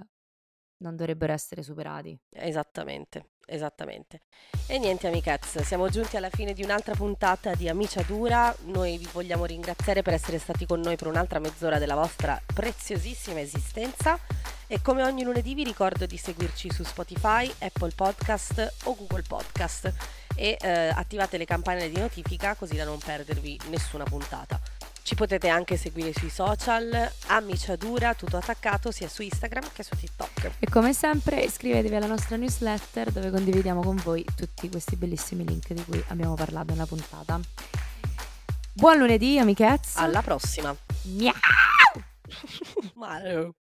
non 0.83 0.97
dovrebbero 0.97 1.33
essere 1.33 1.63
superati. 1.63 2.19
Esattamente, 2.31 3.31
esattamente. 3.47 4.23
E 4.67 4.79
niente 4.79 5.07
amichezze, 5.07 5.65
siamo 5.65 5.89
giunti 5.89 6.17
alla 6.17 6.29
fine 6.29 6.53
di 6.53 6.63
un'altra 6.63 6.95
puntata 6.95 7.55
di 7.55 7.69
Amiciadura. 7.69 8.55
Noi 8.65 8.99
vi 8.99 9.09
vogliamo 9.11 9.47
ringraziare 9.47 10.03
per 10.03 10.13
essere 10.13 10.39
stati 10.39 10.67
con 10.67 10.81
noi 10.81 10.97
per 10.97 11.07
un'altra 11.07 11.39
mezz'ora 11.39 11.79
della 11.79 11.95
vostra 11.95 12.41
preziosissima 12.53 13.41
esistenza 13.41 14.19
e 14.67 14.83
come 14.83 15.03
ogni 15.03 15.23
lunedì 15.23 15.55
vi 15.55 15.65
ricordo 15.65 16.05
di 16.07 16.17
seguirci 16.17 16.71
su 16.71 16.83
Spotify, 16.83 17.51
Apple 17.59 17.93
Podcast 17.95 18.75
o 18.85 18.97
Google 18.97 19.23
Podcast 19.23 19.93
e 20.35 20.57
eh, 20.61 20.89
attivate 20.89 21.37
le 21.37 21.45
campanelle 21.45 21.91
di 21.91 22.01
notifica 22.01 22.55
così 22.55 22.77
da 22.77 22.85
non 22.85 22.99
perdervi 22.99 23.61
nessuna 23.69 24.05
puntata. 24.05 24.61
Ci 25.03 25.15
potete 25.15 25.49
anche 25.49 25.77
seguire 25.77 26.13
sui 26.15 26.31
social, 26.31 27.11
Amiciadura, 27.27 28.15
tutto 28.15 28.37
attaccato 28.37 28.91
sia 28.91 29.09
su 29.09 29.23
Instagram 29.23 29.65
che 29.73 29.83
su 29.83 29.97
TikTok. 29.97 30.53
E 30.61 30.69
come 30.69 30.95
sempre 30.95 31.41
iscrivetevi 31.41 31.95
alla 31.95 32.07
nostra 32.07 32.37
newsletter 32.37 33.11
dove 33.11 33.31
condividiamo 33.31 33.83
con 33.83 33.97
voi 33.97 34.25
tutti 34.37 34.69
questi 34.69 34.97
bellissimi 34.97 35.45
link 35.45 35.73
di 35.73 35.85
cui 35.85 36.03
abbiamo 36.09 36.35
parlato 36.35 36.73
nella 36.73 36.87
puntata. 36.87 37.41
Buon 38.73 38.99
lunedì, 38.99 39.39
amichezze. 39.39 39.99
Alla 39.99 40.23
prossima. 40.23 40.75
Miau! 41.03 41.35